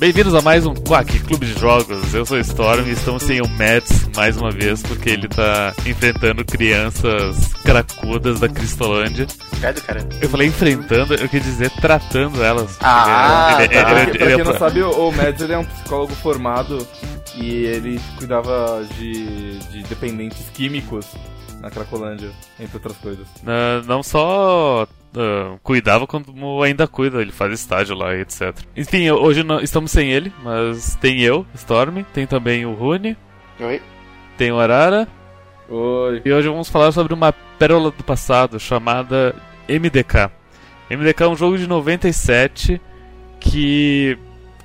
Bem-vindos 0.00 0.34
a 0.34 0.40
mais 0.40 0.64
um 0.64 0.72
Quack 0.72 1.20
Clube 1.20 1.44
de 1.44 1.60
Jogos. 1.60 2.14
Eu 2.14 2.24
sou 2.24 2.38
o 2.38 2.40
Storm 2.40 2.86
e 2.88 2.92
estamos 2.92 3.22
sem 3.22 3.42
o 3.42 3.46
Mads 3.48 4.08
mais 4.16 4.34
uma 4.38 4.50
vez 4.50 4.82
porque 4.82 5.10
ele 5.10 5.28
tá 5.28 5.74
enfrentando 5.86 6.42
crianças 6.42 7.52
cracudas 7.62 8.40
da 8.40 8.48
Cristolândia. 8.48 9.26
Credo, 9.60 9.82
cara. 9.82 10.08
Eu 10.22 10.28
falei 10.30 10.48
enfrentando, 10.48 11.12
eu 11.14 11.28
quis 11.28 11.44
dizer 11.44 11.70
tratando 11.82 12.42
elas. 12.42 12.78
Ah, 12.80 13.58
Ele- 13.60 13.68
tá. 13.68 13.74
ele- 13.74 13.84
Pra, 13.84 14.02
ele- 14.04 14.18
pra 14.18 14.34
quem 14.36 14.44
não 14.44 14.58
sabe, 14.58 14.82
o 14.82 15.12
Mads 15.12 15.42
ele 15.42 15.52
é 15.52 15.58
um 15.58 15.64
psicólogo 15.66 16.14
formado 16.14 16.88
e 17.36 17.64
ele 17.66 18.00
cuidava 18.16 18.82
de, 18.96 19.58
de 19.58 19.82
dependentes 19.82 20.48
químicos 20.54 21.04
na 21.60 21.70
Cracolândia, 21.70 22.30
entre 22.58 22.74
outras 22.78 22.96
coisas. 22.96 23.26
Ah, 23.46 23.82
não 23.86 24.02
só 24.02 24.88
ah, 25.16 25.56
cuidava, 25.62 26.06
como 26.06 26.62
ainda 26.62 26.86
cuida. 26.86 27.20
Ele 27.20 27.32
faz 27.32 27.52
estágio 27.52 27.94
lá 27.96 28.14
e 28.14 28.20
etc. 28.20 28.54
Enfim, 28.76 29.10
hoje 29.10 29.42
não- 29.42 29.60
estamos 29.60 29.90
sem 29.90 30.10
ele, 30.12 30.32
mas 30.42 30.94
tem 30.96 31.20
eu, 31.20 31.46
Storm, 31.54 32.02
tem 32.12 32.26
também 32.26 32.64
o 32.66 32.72
Rune, 32.74 33.16
Oi? 33.60 33.80
tem 34.36 34.50
o 34.52 34.58
Arara. 34.58 35.06
Oi. 35.68 36.22
E 36.24 36.32
hoje 36.32 36.48
vamos 36.48 36.68
falar 36.68 36.90
sobre 36.92 37.14
uma 37.14 37.32
pérola 37.32 37.90
do 37.90 38.02
passado 38.02 38.58
chamada 38.58 39.34
MDK. 39.68 40.30
MDK 40.90 41.22
é 41.22 41.28
um 41.28 41.36
jogo 41.36 41.56
de 41.56 41.66
97 41.66 42.80
que 43.38 44.18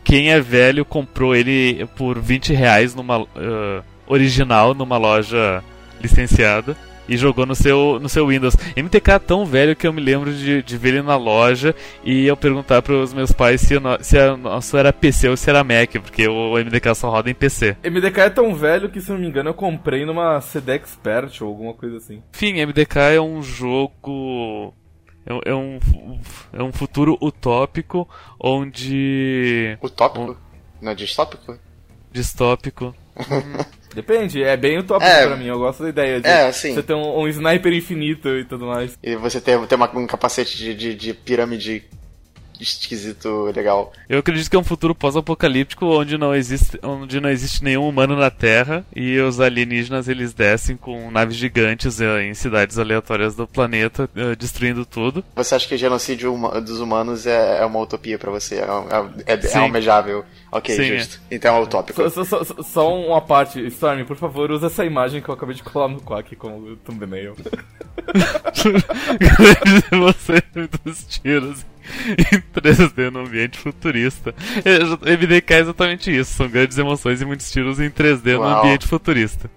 quem 0.04 0.32
é 0.32 0.40
velho 0.40 0.84
comprou 0.84 1.36
ele 1.36 1.86
por 1.96 2.20
20 2.20 2.54
reais 2.54 2.96
numa 2.96 3.22
ah, 3.36 3.84
original 4.08 4.74
numa 4.74 4.98
loja 4.98 5.64
licenciada 6.02 6.76
e 7.08 7.18
jogou 7.18 7.46
no 7.46 7.56
seu, 7.56 8.00
no 8.00 8.10
seu 8.10 8.28
Windows. 8.28 8.56
MTK 8.76 9.12
é 9.12 9.20
tão 9.20 9.46
velho 9.46 9.76
que 9.76 9.86
eu 9.88 9.94
me 9.94 10.02
lembro 10.02 10.34
de, 10.34 10.62
de 10.64 10.78
ver 10.78 10.90
ele 10.96 11.02
na 11.02 11.16
loja 11.18 11.76
e 12.04 12.26
eu 12.26 12.36
perguntar 12.38 12.82
para 12.82 12.94
os 12.96 13.14
meus 13.14 13.32
pais 13.32 13.62
se, 13.62 13.76
o 13.76 13.80
no- 13.80 13.98
se 14.04 14.18
a 14.18 14.36
nosso 14.38 14.76
era 14.78 14.92
PC 14.94 15.30
ou 15.30 15.38
se 15.38 15.50
era 15.50 15.64
Mac, 15.64 15.92
porque 16.02 16.28
o 16.28 16.54
MDK 16.58 16.96
só 16.96 17.10
roda 17.10 17.30
em 17.30 17.34
PC. 17.36 17.78
MDK 17.84 18.18
é 18.22 18.30
tão 18.30 18.54
velho 18.56 18.90
que, 18.90 19.00
se 19.02 19.12
não 19.12 19.18
me 19.20 19.28
engano, 19.28 19.50
eu 19.50 19.54
comprei 19.54 20.06
numa 20.06 20.40
CD 20.42 20.74
Expert 20.74 21.42
ou 21.42 21.48
alguma 21.50 21.74
coisa 21.74 21.98
assim. 21.98 22.22
Enfim, 22.34 22.66
MDK 22.66 22.98
é 23.16 23.22
um 23.22 23.42
jogo. 23.42 24.74
É 25.26 25.34
um, 25.34 25.40
é 25.46 25.56
um, 25.56 25.80
é 26.54 26.64
um 26.64 26.72
futuro 26.72 27.18
utópico 27.22 28.08
onde. 28.40 29.78
Utópico? 29.82 30.38
Não 30.82 30.92
é 30.92 30.96
distópico? 30.96 31.58
distópico. 32.12 32.96
Depende, 33.96 34.44
é 34.44 34.58
bem 34.58 34.78
utópico 34.78 35.10
É. 35.10 35.26
pra 35.26 35.38
mim, 35.38 35.46
eu 35.46 35.58
gosto 35.58 35.84
da 35.84 35.90
ideia 35.90 36.20
de 36.20 36.28
É, 36.28 36.52
sim. 36.52 36.74
você 36.74 36.84
ter 36.84 36.94
um, 36.94 37.20
um 37.20 37.28
sniper 37.30 37.72
infinito 37.74 38.28
e 38.30 38.44
tudo 38.44 38.66
mais. 38.66 38.98
E 39.02 39.16
você 39.16 39.40
ter, 39.40 39.58
ter 39.68 39.76
uma- 39.76 39.90
um 39.98 40.06
capacete 40.06 40.58
de, 40.58 40.74
de, 40.76 40.94
de 40.96 41.14
pirâmide 41.14 41.84
esquisito, 42.60 43.52
legal. 43.56 43.92
Eu 44.08 44.20
acredito 44.20 44.50
que 44.50 44.56
é 44.56 44.60
um 44.60 44.64
futuro 44.64 44.96
pós-apocalíptico 44.96 45.86
onde 45.86 46.18
não 46.18 46.34
existe 46.34 46.80
onde 46.84 47.20
não 47.20 47.30
existe 47.30 47.64
nenhum 47.64 47.88
humano 47.88 48.16
na 48.16 48.30
Terra 48.30 48.86
e 48.96 49.20
os 49.20 49.40
alienígenas 49.40 50.08
eles 50.08 50.34
descem 50.34 50.78
com 50.78 51.10
naves 51.12 51.36
gigantes 51.36 52.00
eh, 52.02 52.24
em 52.24 52.34
cidades 52.34 52.78
aleatórias 52.78 53.36
do 53.36 53.48
planeta, 53.48 54.10
eh, 54.16 54.36
destruindo 54.36 54.86
tudo. 54.86 55.24
Você 55.36 55.56
acha 55.56 55.68
que 55.68 55.76
o 55.76 55.78
genocídio 55.78 56.36
dos 56.62 56.80
humanos 56.80 57.26
é, 57.26 57.62
é 57.62 57.66
uma 57.66 57.80
utopia 57.80 58.18
pra 58.18 58.32
você? 58.32 58.56
É, 58.56 58.68
é, 59.26 59.34
é, 59.34 59.40
é 59.54 59.58
almejável? 59.58 60.26
Ok, 60.52 60.76
Sim, 60.76 60.98
justo. 60.98 61.20
Então 61.30 61.56
é 61.56 61.60
utópico. 61.60 62.10
Só, 62.10 62.24
só, 62.24 62.44
só, 62.44 62.64
só 62.64 62.96
uma 62.96 63.22
parte, 63.22 63.60
Storm, 63.68 64.06
por 64.06 64.16
favor, 64.16 64.52
usa 64.52 64.68
essa 64.68 64.86
imagem 64.86 65.22
que 65.22 65.30
eu 65.30 65.34
acabei 65.34 65.56
de 65.56 65.64
colar 65.64 65.88
no 65.88 66.02
Quack 66.02 66.36
como 66.36 66.76
thumbnail. 66.78 67.36
Grandes 69.20 69.92
emoções 69.92 70.44
e 70.56 70.60
muitos 70.60 71.06
tiros 71.08 71.66
em 72.32 72.62
3D 72.62 73.12
no 73.12 73.20
ambiente 73.20 73.58
futurista. 73.58 74.34
É, 74.64 75.16
MDK 75.16 75.54
é 75.54 75.60
exatamente 75.60 76.16
isso, 76.16 76.34
são 76.34 76.50
grandes 76.50 76.78
emoções 76.78 77.22
e 77.22 77.26
muitos 77.26 77.52
tiros 77.52 77.80
em 77.80 77.90
3D 77.90 78.34
no 78.34 78.42
Uau. 78.42 78.60
ambiente 78.60 78.88
futurista. 78.88 79.50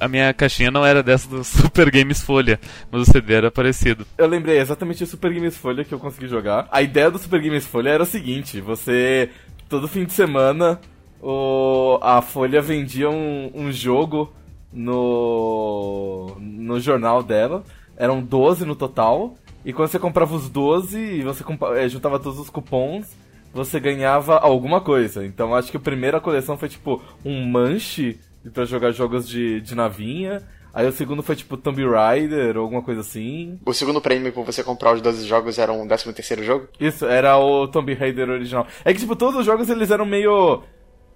A 0.00 0.08
minha 0.08 0.32
caixinha 0.32 0.70
não 0.70 0.84
era 0.84 1.02
dessa 1.02 1.28
do 1.28 1.44
Super 1.44 1.90
Games 1.90 2.22
Folha, 2.22 2.58
mas 2.90 3.02
o 3.02 3.12
CD 3.12 3.34
era 3.34 3.50
parecido. 3.50 4.06
Eu 4.16 4.26
lembrei 4.26 4.58
exatamente 4.58 5.04
o 5.04 5.06
Super 5.06 5.32
Games 5.32 5.56
Folha 5.56 5.84
que 5.84 5.92
eu 5.92 5.98
consegui 5.98 6.26
jogar. 6.26 6.66
A 6.72 6.80
ideia 6.80 7.10
do 7.10 7.18
Super 7.18 7.42
Games 7.42 7.66
Folha 7.66 7.90
era 7.90 8.02
o 8.02 8.06
seguinte: 8.06 8.60
você, 8.60 9.28
todo 9.68 9.86
fim 9.86 10.06
de 10.06 10.14
semana, 10.14 10.80
o, 11.20 11.98
a 12.00 12.22
Folha 12.22 12.62
vendia 12.62 13.10
um, 13.10 13.50
um 13.54 13.70
jogo 13.70 14.32
no, 14.72 16.34
no 16.40 16.80
jornal 16.80 17.22
dela. 17.22 17.62
Eram 17.96 18.22
12 18.22 18.64
no 18.64 18.74
total. 18.74 19.34
E 19.64 19.72
quando 19.72 19.88
você 19.88 19.98
comprava 19.98 20.34
os 20.34 20.48
12 20.48 20.98
e 20.98 21.22
você 21.22 21.44
eh, 21.76 21.88
juntava 21.88 22.18
todos 22.18 22.38
os 22.38 22.48
cupons, 22.50 23.14
você 23.52 23.78
ganhava 23.78 24.38
alguma 24.38 24.80
coisa. 24.80 25.24
Então 25.24 25.54
acho 25.54 25.70
que 25.70 25.76
a 25.76 25.80
primeira 25.80 26.20
coleção 26.20 26.56
foi 26.56 26.68
tipo 26.68 27.02
um 27.24 27.44
manche 27.46 28.18
pra 28.52 28.64
jogar 28.64 28.92
jogos 28.92 29.28
de, 29.28 29.60
de 29.60 29.74
navinha. 29.74 30.42
Aí 30.72 30.86
o 30.86 30.92
segundo 30.92 31.22
foi 31.22 31.34
tipo 31.34 31.56
Tomb 31.56 31.84
Raider 31.84 32.56
ou 32.56 32.62
alguma 32.62 32.82
coisa 32.82 33.00
assim. 33.00 33.58
O 33.66 33.72
segundo 33.72 34.00
prêmio 34.00 34.32
por 34.32 34.44
você 34.44 34.62
comprar 34.62 34.94
os 34.94 35.02
12 35.02 35.26
jogos 35.26 35.58
era 35.58 35.72
um 35.72 35.86
13 35.86 36.12
terceiro 36.12 36.44
jogo? 36.44 36.68
Isso, 36.78 37.04
era 37.06 37.36
o 37.36 37.66
Tomb 37.66 37.92
Raider 37.92 38.30
original. 38.30 38.66
É 38.84 38.92
que, 38.92 39.00
tipo, 39.00 39.16
todos 39.16 39.40
os 39.40 39.46
jogos 39.46 39.68
eles 39.68 39.90
eram 39.90 40.06
meio. 40.06 40.62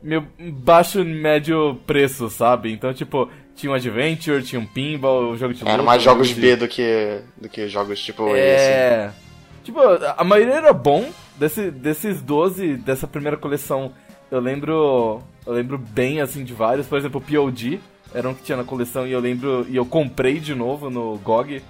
meio 0.03 0.27
baixo 0.53 1.01
e 1.01 1.05
médio 1.05 1.77
preço, 1.87 2.29
sabe? 2.29 2.73
Então, 2.73 2.93
tipo, 2.93 3.31
tinha 3.57 3.71
um 3.71 3.75
Adventure, 3.75 4.43
tinha 4.43 4.61
um 4.61 4.67
Pinball, 4.67 5.31
um 5.33 5.37
jogo 5.37 5.55
de 5.55 5.63
Eram 5.63 5.73
luta, 5.73 5.83
mais 5.85 6.03
um 6.03 6.05
jogos 6.05 6.29
jogo 6.29 6.41
B 6.41 6.47
de- 6.51 6.57
do 6.57 6.69
que, 6.69 7.19
do 7.41 7.49
que 7.49 7.69
jogos 7.69 8.01
tipo 8.01 8.29
esse. 8.37 8.65
É. 8.65 9.11
Tipo, 9.63 9.81
a 10.17 10.25
maioria 10.25 10.55
era 10.55 10.73
bom. 10.73 11.09
Desse, 11.37 11.71
desses 11.71 12.21
12, 12.21 12.77
dessa 12.77 13.07
primeira 13.09 13.37
coleção, 13.37 13.93
eu 14.31 14.39
lembro. 14.41 15.23
Eu 15.47 15.53
lembro 15.53 15.77
bem 15.79 16.21
assim 16.21 16.45
de 16.45 16.53
vários. 16.53 16.87
Por 16.87 16.99
exemplo, 16.99 17.21
o 17.21 17.23
POD 17.23 17.81
era 18.15 18.29
um 18.29 18.35
que 18.35 18.43
tinha 18.43 18.57
na 18.57 18.65
coleção 18.65 19.07
e 19.07 19.13
eu 19.13 19.21
lembro. 19.21 19.67
E 19.69 19.75
eu 19.77 19.85
comprei 19.87 20.39
de 20.39 20.55
novo 20.55 20.91
no 20.91 21.17
GOG. 21.19 21.63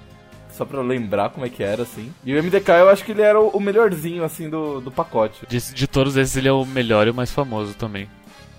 Só 0.52 0.64
pra 0.64 0.80
lembrar 0.82 1.30
como 1.30 1.44
é 1.44 1.48
que 1.48 1.64
era, 1.64 1.82
assim. 1.82 2.12
E 2.24 2.32
o 2.32 2.40
MDK 2.40 2.68
eu 2.78 2.88
acho 2.88 3.04
que 3.04 3.10
ele 3.10 3.22
era 3.22 3.40
o 3.40 3.48
o 3.48 3.58
melhorzinho, 3.60 4.22
assim, 4.22 4.48
do, 4.48 4.80
do 4.80 4.90
pacote. 4.90 5.44
De, 5.48 5.58
de 5.74 5.86
todos 5.88 6.16
esses, 6.16 6.36
ele 6.36 6.46
é 6.46 6.52
o 6.52 6.64
melhor 6.64 7.08
e 7.08 7.10
o 7.10 7.14
mais 7.14 7.32
famoso 7.32 7.74
também. 7.74 8.08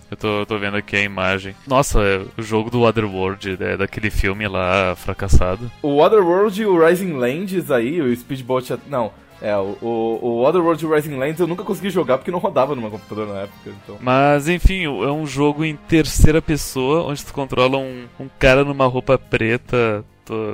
Eu 0.09 0.17
tô, 0.17 0.45
tô 0.45 0.57
vendo 0.57 0.77
aqui 0.77 0.95
a 0.95 1.01
imagem. 1.01 1.55
Nossa, 1.67 1.99
é 1.99 2.21
o 2.37 2.41
jogo 2.41 2.69
do 2.69 2.81
Otherworld, 2.81 3.57
é 3.59 3.77
daquele 3.77 4.09
filme 4.09 4.47
lá 4.47 4.95
fracassado. 4.95 5.71
O 5.81 6.01
Otherworld 6.01 6.61
e 6.61 6.65
o 6.65 6.85
Rising 6.85 7.13
Lands 7.13 7.71
aí, 7.71 8.01
o 8.01 8.15
Speedboat. 8.15 8.77
Não, 8.87 9.11
é, 9.41 9.55
o, 9.57 9.77
o, 10.21 10.43
Otherworld 10.43 10.83
e 10.83 10.87
o 10.87 10.93
Rising 10.93 11.17
Lands 11.17 11.39
eu 11.39 11.47
nunca 11.47 11.63
consegui 11.63 11.89
jogar 11.89 12.17
porque 12.17 12.31
não 12.31 12.39
rodava 12.39 12.73
no 12.73 12.81
meu 12.81 12.91
computador 12.91 13.27
na 13.27 13.41
época, 13.41 13.69
então. 13.83 13.97
Mas 13.99 14.47
enfim, 14.47 14.85
é 14.85 15.11
um 15.11 15.27
jogo 15.27 15.65
em 15.65 15.75
terceira 15.75 16.41
pessoa, 16.41 17.03
onde 17.03 17.25
tu 17.25 17.33
controla 17.33 17.77
um, 17.77 18.05
um 18.19 18.29
cara 18.39 18.63
numa 18.63 18.85
roupa 18.85 19.17
preta, 19.17 20.05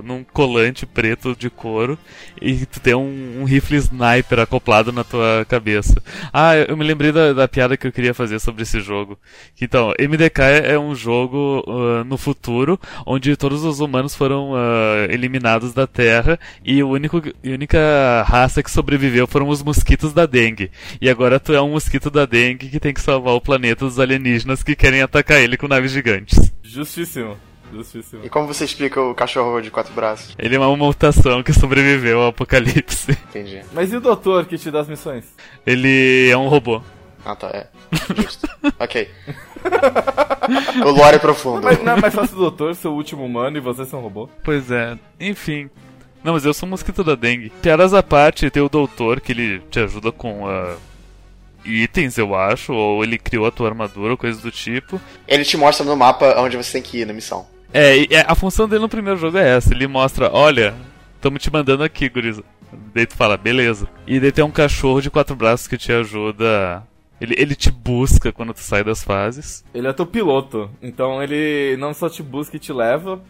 num 0.03 0.23
colante 0.23 0.85
preto 0.85 1.35
de 1.35 1.49
couro, 1.49 1.97
e 2.41 2.65
tu 2.65 2.79
tem 2.79 2.95
um, 2.95 3.41
um 3.41 3.43
rifle 3.43 3.77
sniper 3.77 4.39
acoplado 4.39 4.91
na 4.91 5.03
tua 5.03 5.45
cabeça. 5.47 6.01
Ah, 6.33 6.55
eu 6.55 6.75
me 6.75 6.83
lembrei 6.83 7.11
da, 7.11 7.33
da 7.33 7.47
piada 7.47 7.77
que 7.77 7.87
eu 7.87 7.91
queria 7.91 8.13
fazer 8.13 8.39
sobre 8.39 8.63
esse 8.63 8.79
jogo. 8.79 9.17
Então, 9.61 9.93
MDK 9.99 10.41
é 10.63 10.79
um 10.79 10.95
jogo 10.95 11.63
ah, 11.67 12.03
no 12.03 12.17
futuro, 12.17 12.79
onde 13.05 13.35
todos 13.35 13.63
os 13.63 13.79
humanos 13.79 14.15
foram 14.15 14.53
ah, 14.55 15.07
eliminados 15.09 15.73
da 15.73 15.87
Terra, 15.87 16.39
e 16.63 16.81
o 16.83 16.89
único, 16.89 17.17
a 17.17 17.49
única 17.49 18.23
raça 18.27 18.63
que 18.63 18.71
sobreviveu 18.71 19.27
foram 19.27 19.49
os 19.49 19.63
mosquitos 19.63 20.13
da 20.13 20.25
dengue. 20.25 20.71
E 20.99 21.09
agora 21.09 21.39
tu 21.39 21.53
é 21.53 21.61
um 21.61 21.71
mosquito 21.71 22.09
da 22.09 22.25
dengue 22.25 22.69
que 22.69 22.79
tem 22.79 22.93
que 22.93 23.01
salvar 23.01 23.33
o 23.33 23.41
planeta 23.41 23.85
dos 23.85 23.99
alienígenas 23.99 24.63
que 24.63 24.75
querem 24.75 25.01
atacar 25.01 25.39
ele 25.39 25.57
com 25.57 25.67
naves 25.67 25.91
gigantes. 25.91 26.51
Justíssimo. 26.63 27.50
Justíssimo. 27.71 28.25
E 28.25 28.29
como 28.29 28.47
você 28.47 28.65
explica 28.65 29.01
o 29.01 29.15
cachorro 29.15 29.61
de 29.61 29.71
quatro 29.71 29.93
braços? 29.93 30.35
Ele 30.37 30.55
é 30.55 30.59
uma 30.59 30.75
mutação 30.75 31.41
que 31.43 31.53
sobreviveu 31.53 32.21
ao 32.21 32.29
apocalipse. 32.29 33.11
Entendi. 33.29 33.61
Mas 33.73 33.91
e 33.91 33.97
o 33.97 34.01
doutor 34.01 34.45
que 34.45 34.57
te 34.57 34.69
dá 34.69 34.81
as 34.81 34.87
missões? 34.87 35.25
Ele 35.65 36.29
é 36.29 36.37
um 36.37 36.47
robô. 36.47 36.81
Ah, 37.23 37.35
tá, 37.35 37.47
é. 37.53 37.67
Justo. 38.15 38.49
ok. 38.79 39.09
o 40.83 40.89
lore 40.89 41.17
é 41.17 41.19
profundo. 41.19 41.63
Mas 41.63 41.83
não 41.83 41.93
é 41.93 42.01
mais 42.01 42.13
fácil 42.13 42.35
o 42.35 42.39
doutor 42.39 42.75
ser 42.75 42.87
o 42.87 42.93
último 42.93 43.23
humano 43.23 43.57
e 43.57 43.61
você 43.61 43.85
ser 43.85 43.95
um 43.95 44.01
robô? 44.01 44.27
Pois 44.43 44.71
é, 44.71 44.97
enfim. 45.19 45.69
Não, 46.23 46.33
mas 46.33 46.45
eu 46.45 46.53
sou 46.53 46.67
um 46.67 46.71
mosquito 46.71 47.03
da 47.03 47.15
dengue. 47.15 47.51
Piadas 47.61 47.93
à 47.93 48.03
parte, 48.03 48.49
tem 48.49 48.61
o 48.61 48.69
doutor 48.69 49.21
que 49.21 49.31
ele 49.31 49.59
te 49.71 49.79
ajuda 49.79 50.11
com 50.11 50.47
ah, 50.47 50.75
itens, 51.65 52.17
eu 52.17 52.35
acho, 52.35 52.73
ou 52.73 53.03
ele 53.03 53.17
criou 53.17 53.45
a 53.45 53.51
tua 53.51 53.69
armadura, 53.69 54.11
ou 54.11 54.17
coisa 54.17 54.39
do 54.41 54.51
tipo. 54.51 55.01
Ele 55.27 55.43
te 55.43 55.57
mostra 55.57 55.85
no 55.85 55.95
mapa 55.95 56.39
onde 56.39 56.57
você 56.57 56.73
tem 56.73 56.81
que 56.81 56.99
ir 56.99 57.05
na 57.05 57.13
missão. 57.13 57.47
É, 57.73 57.97
e 57.97 58.07
é, 58.11 58.25
a 58.27 58.35
função 58.35 58.67
dele 58.67 58.81
no 58.81 58.89
primeiro 58.89 59.19
jogo 59.19 59.37
é 59.37 59.57
essa. 59.57 59.73
Ele 59.73 59.87
mostra, 59.87 60.29
olha, 60.31 60.73
estamos 61.15 61.41
te 61.41 61.51
mandando 61.51 61.83
aqui, 61.83 62.09
guriza. 62.09 62.43
Daí 62.93 63.05
tu 63.05 63.15
fala, 63.15 63.37
beleza. 63.37 63.87
E 64.05 64.19
daí 64.19 64.31
tem 64.31 64.43
um 64.43 64.51
cachorro 64.51 65.01
de 65.01 65.09
quatro 65.09 65.35
braços 65.35 65.67
que 65.67 65.77
te 65.77 65.91
ajuda. 65.91 66.83
Ele, 67.19 67.35
ele 67.37 67.55
te 67.55 67.71
busca 67.71 68.31
quando 68.31 68.53
tu 68.53 68.61
sai 68.61 68.83
das 68.83 69.03
fases. 69.03 69.63
Ele 69.73 69.87
é 69.87 69.93
teu 69.93 70.05
piloto, 70.05 70.69
então 70.81 71.21
ele 71.21 71.77
não 71.77 71.93
só 71.93 72.09
te 72.09 72.23
busca 72.23 72.55
e 72.55 72.59
te 72.59 72.73
leva, 72.73 73.21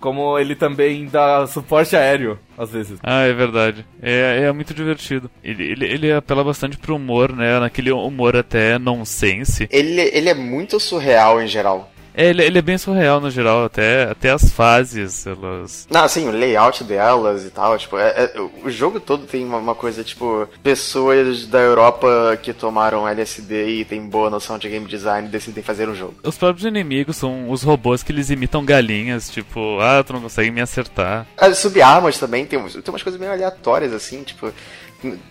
como 0.00 0.38
ele 0.38 0.54
também 0.54 1.06
dá 1.06 1.46
suporte 1.46 1.94
aéreo, 1.94 2.38
às 2.56 2.70
vezes. 2.70 2.98
Ah, 3.02 3.22
é 3.22 3.32
verdade. 3.32 3.86
É, 4.02 4.44
é 4.44 4.52
muito 4.52 4.72
divertido. 4.72 5.30
Ele, 5.42 5.62
ele, 5.62 5.84
ele 5.86 6.12
apela 6.12 6.42
bastante 6.42 6.78
pro 6.78 6.96
humor, 6.96 7.34
né? 7.34 7.58
Naquele 7.60 7.92
humor 7.92 8.34
até 8.34 8.78
nonsense. 8.78 9.68
Ele, 9.70 10.00
ele 10.00 10.28
é 10.28 10.34
muito 10.34 10.80
surreal 10.80 11.42
em 11.42 11.46
geral. 11.46 11.90
É, 12.14 12.26
ele, 12.26 12.44
ele, 12.44 12.58
é 12.58 12.62
bem 12.62 12.78
surreal 12.78 13.20
no 13.20 13.30
geral, 13.30 13.64
até, 13.64 14.04
até 14.04 14.30
as 14.30 14.50
fases, 14.50 15.26
elas. 15.26 15.86
Não, 15.90 16.04
assim, 16.04 16.28
o 16.28 16.30
layout 16.30 16.84
delas 16.84 17.44
e 17.44 17.50
tal, 17.50 17.76
tipo, 17.76 17.98
é, 17.98 18.08
é, 18.08 18.40
o 18.64 18.70
jogo 18.70 19.00
todo 19.00 19.26
tem 19.26 19.44
uma, 19.44 19.58
uma, 19.58 19.74
coisa, 19.74 20.04
tipo, 20.04 20.48
pessoas 20.62 21.46
da 21.46 21.58
Europa 21.58 22.38
que 22.42 22.52
tomaram 22.52 23.08
LSD 23.08 23.66
e 23.80 23.84
tem 23.84 24.00
boa 24.00 24.30
noção 24.30 24.58
de 24.58 24.68
game 24.68 24.86
design 24.86 25.28
decidem 25.28 25.62
fazer 25.62 25.88
um 25.88 25.94
jogo. 25.94 26.14
Os 26.22 26.38
próprios 26.38 26.64
inimigos 26.64 27.16
são 27.16 27.50
os 27.50 27.62
robôs 27.62 28.02
que 28.02 28.12
eles 28.12 28.30
imitam 28.30 28.64
galinhas, 28.64 29.28
tipo, 29.28 29.80
ah, 29.80 30.02
tu 30.04 30.12
não 30.12 30.20
consegue 30.20 30.50
me 30.50 30.60
acertar. 30.60 31.26
As 31.36 31.58
subarmas 31.58 32.18
também, 32.18 32.46
tem, 32.46 32.58
tem 32.60 32.82
umas 32.88 33.02
coisas 33.02 33.20
meio 33.20 33.32
aleatórias, 33.32 33.92
assim, 33.92 34.22
tipo. 34.22 34.52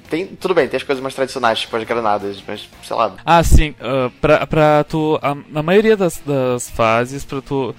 Tem, 0.09 0.27
tudo 0.27 0.53
bem, 0.53 0.67
tem 0.67 0.77
as 0.77 0.83
coisas 0.83 1.01
mais 1.01 1.15
tradicionais, 1.15 1.59
tipo 1.59 1.75
as 1.75 1.83
granadas, 1.83 2.43
mas 2.47 2.69
sei 2.83 2.95
lá. 2.95 3.13
Ah, 3.25 3.43
sim. 3.43 3.71
Uh, 3.71 4.09
pra, 4.21 4.45
pra 4.45 4.83
tu. 4.83 5.19
A, 5.21 5.35
na 5.49 5.63
maioria 5.63 5.97
das, 5.97 6.21
das 6.25 6.69
fases, 6.69 7.25
pra 7.25 7.41
tu. 7.41 7.75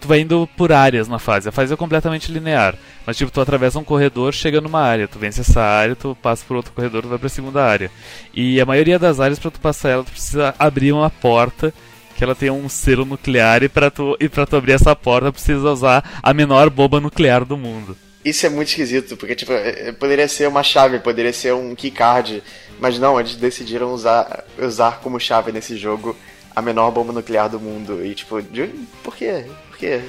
Tu 0.00 0.08
vai 0.08 0.20
indo 0.20 0.48
por 0.56 0.72
áreas 0.72 1.08
na 1.08 1.18
fase. 1.18 1.48
A 1.48 1.52
fase 1.52 1.72
é 1.72 1.76
completamente 1.76 2.30
linear. 2.30 2.74
Mas, 3.06 3.16
tipo, 3.16 3.30
tu 3.30 3.40
atravessa 3.40 3.78
um 3.78 3.84
corredor, 3.84 4.32
chega 4.32 4.60
numa 4.60 4.80
área. 4.80 5.08
Tu 5.08 5.18
vence 5.18 5.40
essa 5.40 5.62
área, 5.62 5.96
tu 5.96 6.16
passa 6.20 6.44
por 6.46 6.56
outro 6.56 6.72
corredor, 6.72 7.02
tu 7.02 7.08
vai 7.08 7.18
pra 7.18 7.28
segunda 7.28 7.64
área. 7.64 7.90
E 8.34 8.60
a 8.60 8.66
maioria 8.66 8.98
das 8.98 9.20
áreas, 9.20 9.38
pra 9.38 9.50
tu 9.50 9.60
passar 9.60 9.90
ela, 9.90 10.04
tu 10.04 10.12
precisa 10.12 10.54
abrir 10.58 10.92
uma 10.92 11.08
porta 11.08 11.72
que 12.16 12.24
ela 12.24 12.34
tem 12.34 12.50
um 12.50 12.68
selo 12.68 13.04
nuclear 13.04 13.62
e 13.62 13.68
pra 13.68 13.90
tu, 13.90 14.16
e 14.18 14.28
pra 14.28 14.46
tu 14.46 14.56
abrir 14.56 14.72
essa 14.72 14.96
porta 14.96 15.30
precisa 15.30 15.70
usar 15.70 16.02
a 16.22 16.32
menor 16.32 16.70
bomba 16.70 16.98
nuclear 16.98 17.44
do 17.44 17.56
mundo. 17.56 17.96
Isso 18.26 18.44
é 18.44 18.48
muito 18.48 18.66
esquisito, 18.66 19.16
porque 19.16 19.36
tipo, 19.36 19.52
é, 19.52 19.88
é, 19.88 19.92
poderia 19.92 20.26
ser 20.26 20.48
uma 20.48 20.64
chave, 20.64 20.98
poderia 20.98 21.32
ser 21.32 21.54
um 21.54 21.76
keycard, 21.76 22.42
mas 22.80 22.98
não, 22.98 23.20
eles 23.20 23.36
decidiram 23.36 23.92
usar, 23.92 24.44
usar 24.58 24.98
como 24.98 25.20
chave 25.20 25.52
nesse 25.52 25.76
jogo 25.76 26.16
a 26.54 26.60
menor 26.60 26.90
bomba 26.90 27.12
nuclear 27.12 27.48
do 27.48 27.60
mundo. 27.60 28.04
E 28.04 28.16
tipo, 28.16 28.42
de, 28.42 28.66
por 29.04 29.14
quê? 29.14 29.46
Por 29.68 29.78
quê? 29.78 30.00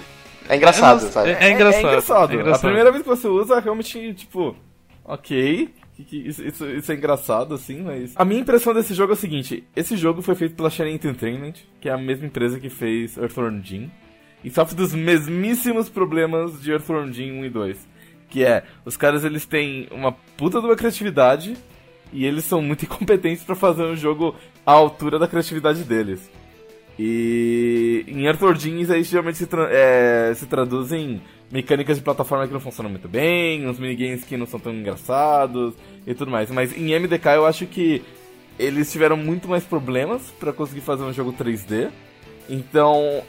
É 0.49 0.55
engraçado, 0.55 1.05
é, 1.05 1.11
sabe? 1.11 1.29
É, 1.29 1.37
é, 1.41 1.51
engraçado, 1.51 1.85
é, 1.85 1.89
engraçado. 1.89 2.31
é, 2.31 2.35
engraçado. 2.35 2.55
A 2.55 2.67
primeira 2.67 2.91
vez 2.91 3.03
que 3.03 3.09
você 3.09 3.27
usa, 3.27 3.59
realmente, 3.59 4.13
tipo, 4.15 4.55
ok. 5.05 5.69
Isso, 6.11 6.43
isso, 6.43 6.65
isso, 6.65 6.91
é 6.91 6.95
engraçado, 6.95 7.53
assim, 7.53 7.83
mas. 7.83 8.13
A 8.15 8.25
minha 8.25 8.41
impressão 8.41 8.73
desse 8.73 8.95
jogo 8.95 9.13
é 9.13 9.15
o 9.15 9.17
seguinte: 9.17 9.63
esse 9.75 9.95
jogo 9.95 10.23
foi 10.23 10.33
feito 10.33 10.55
pela 10.55 10.71
Shining 10.71 10.93
Entertainment, 10.93 11.53
que 11.79 11.87
é 11.87 11.91
a 11.91 11.97
mesma 11.97 12.25
empresa 12.25 12.59
que 12.59 12.69
fez 12.69 13.15
Earthworm 13.15 13.61
Jim, 13.61 13.91
e 14.43 14.49
sofre 14.49 14.75
dos 14.75 14.93
mesmíssimos 14.95 15.87
problemas 15.87 16.59
de 16.63 16.71
Earthworm 16.71 17.11
Jim 17.11 17.31
1 17.31 17.45
e 17.45 17.49
2 17.51 17.96
que 18.29 18.43
é, 18.43 18.63
os 18.85 18.97
caras 18.97 19.23
eles 19.23 19.45
têm 19.45 19.87
uma 19.91 20.11
puta 20.11 20.59
de 20.59 20.65
uma 20.65 20.75
criatividade 20.75 21.55
e 22.11 22.25
eles 22.25 22.45
são 22.45 22.61
muito 22.61 22.83
incompetentes 22.85 23.43
para 23.43 23.55
fazer 23.55 23.83
um 23.83 23.95
jogo 23.95 24.35
à 24.65 24.71
altura 24.71 25.19
da 25.19 25.27
criatividade 25.27 25.83
deles. 25.83 26.29
E 26.99 28.03
em 28.07 28.25
Earthworm 28.25 28.55
Jim 28.55 28.91
aí 28.91 29.03
geralmente 29.03 29.37
se, 29.37 29.45
tra 29.45 29.67
é, 29.71 30.33
se 30.33 30.47
traduzem 30.47 31.21
mecânicas 31.51 31.97
de 31.97 32.03
plataforma 32.03 32.47
que 32.47 32.53
não 32.53 32.59
funcionam 32.59 32.89
muito 32.89 33.07
bem, 33.07 33.67
uns 33.67 33.79
minigames 33.79 34.23
que 34.23 34.35
não 34.35 34.45
são 34.45 34.59
tão 34.59 34.73
engraçados 34.73 35.73
e 36.05 36.13
tudo 36.13 36.31
mais. 36.31 36.49
Mas 36.49 36.75
em 36.75 36.97
MDK 36.99 37.27
eu 37.35 37.45
acho 37.45 37.65
que 37.67 38.03
eles 38.57 38.91
tiveram 38.91 39.15
muito 39.15 39.47
mais 39.47 39.63
problemas 39.63 40.23
para 40.39 40.51
conseguir 40.51 40.81
fazer 40.81 41.03
um 41.03 41.13
jogo 41.13 41.31
3D. 41.33 41.89
Então, 42.49 43.21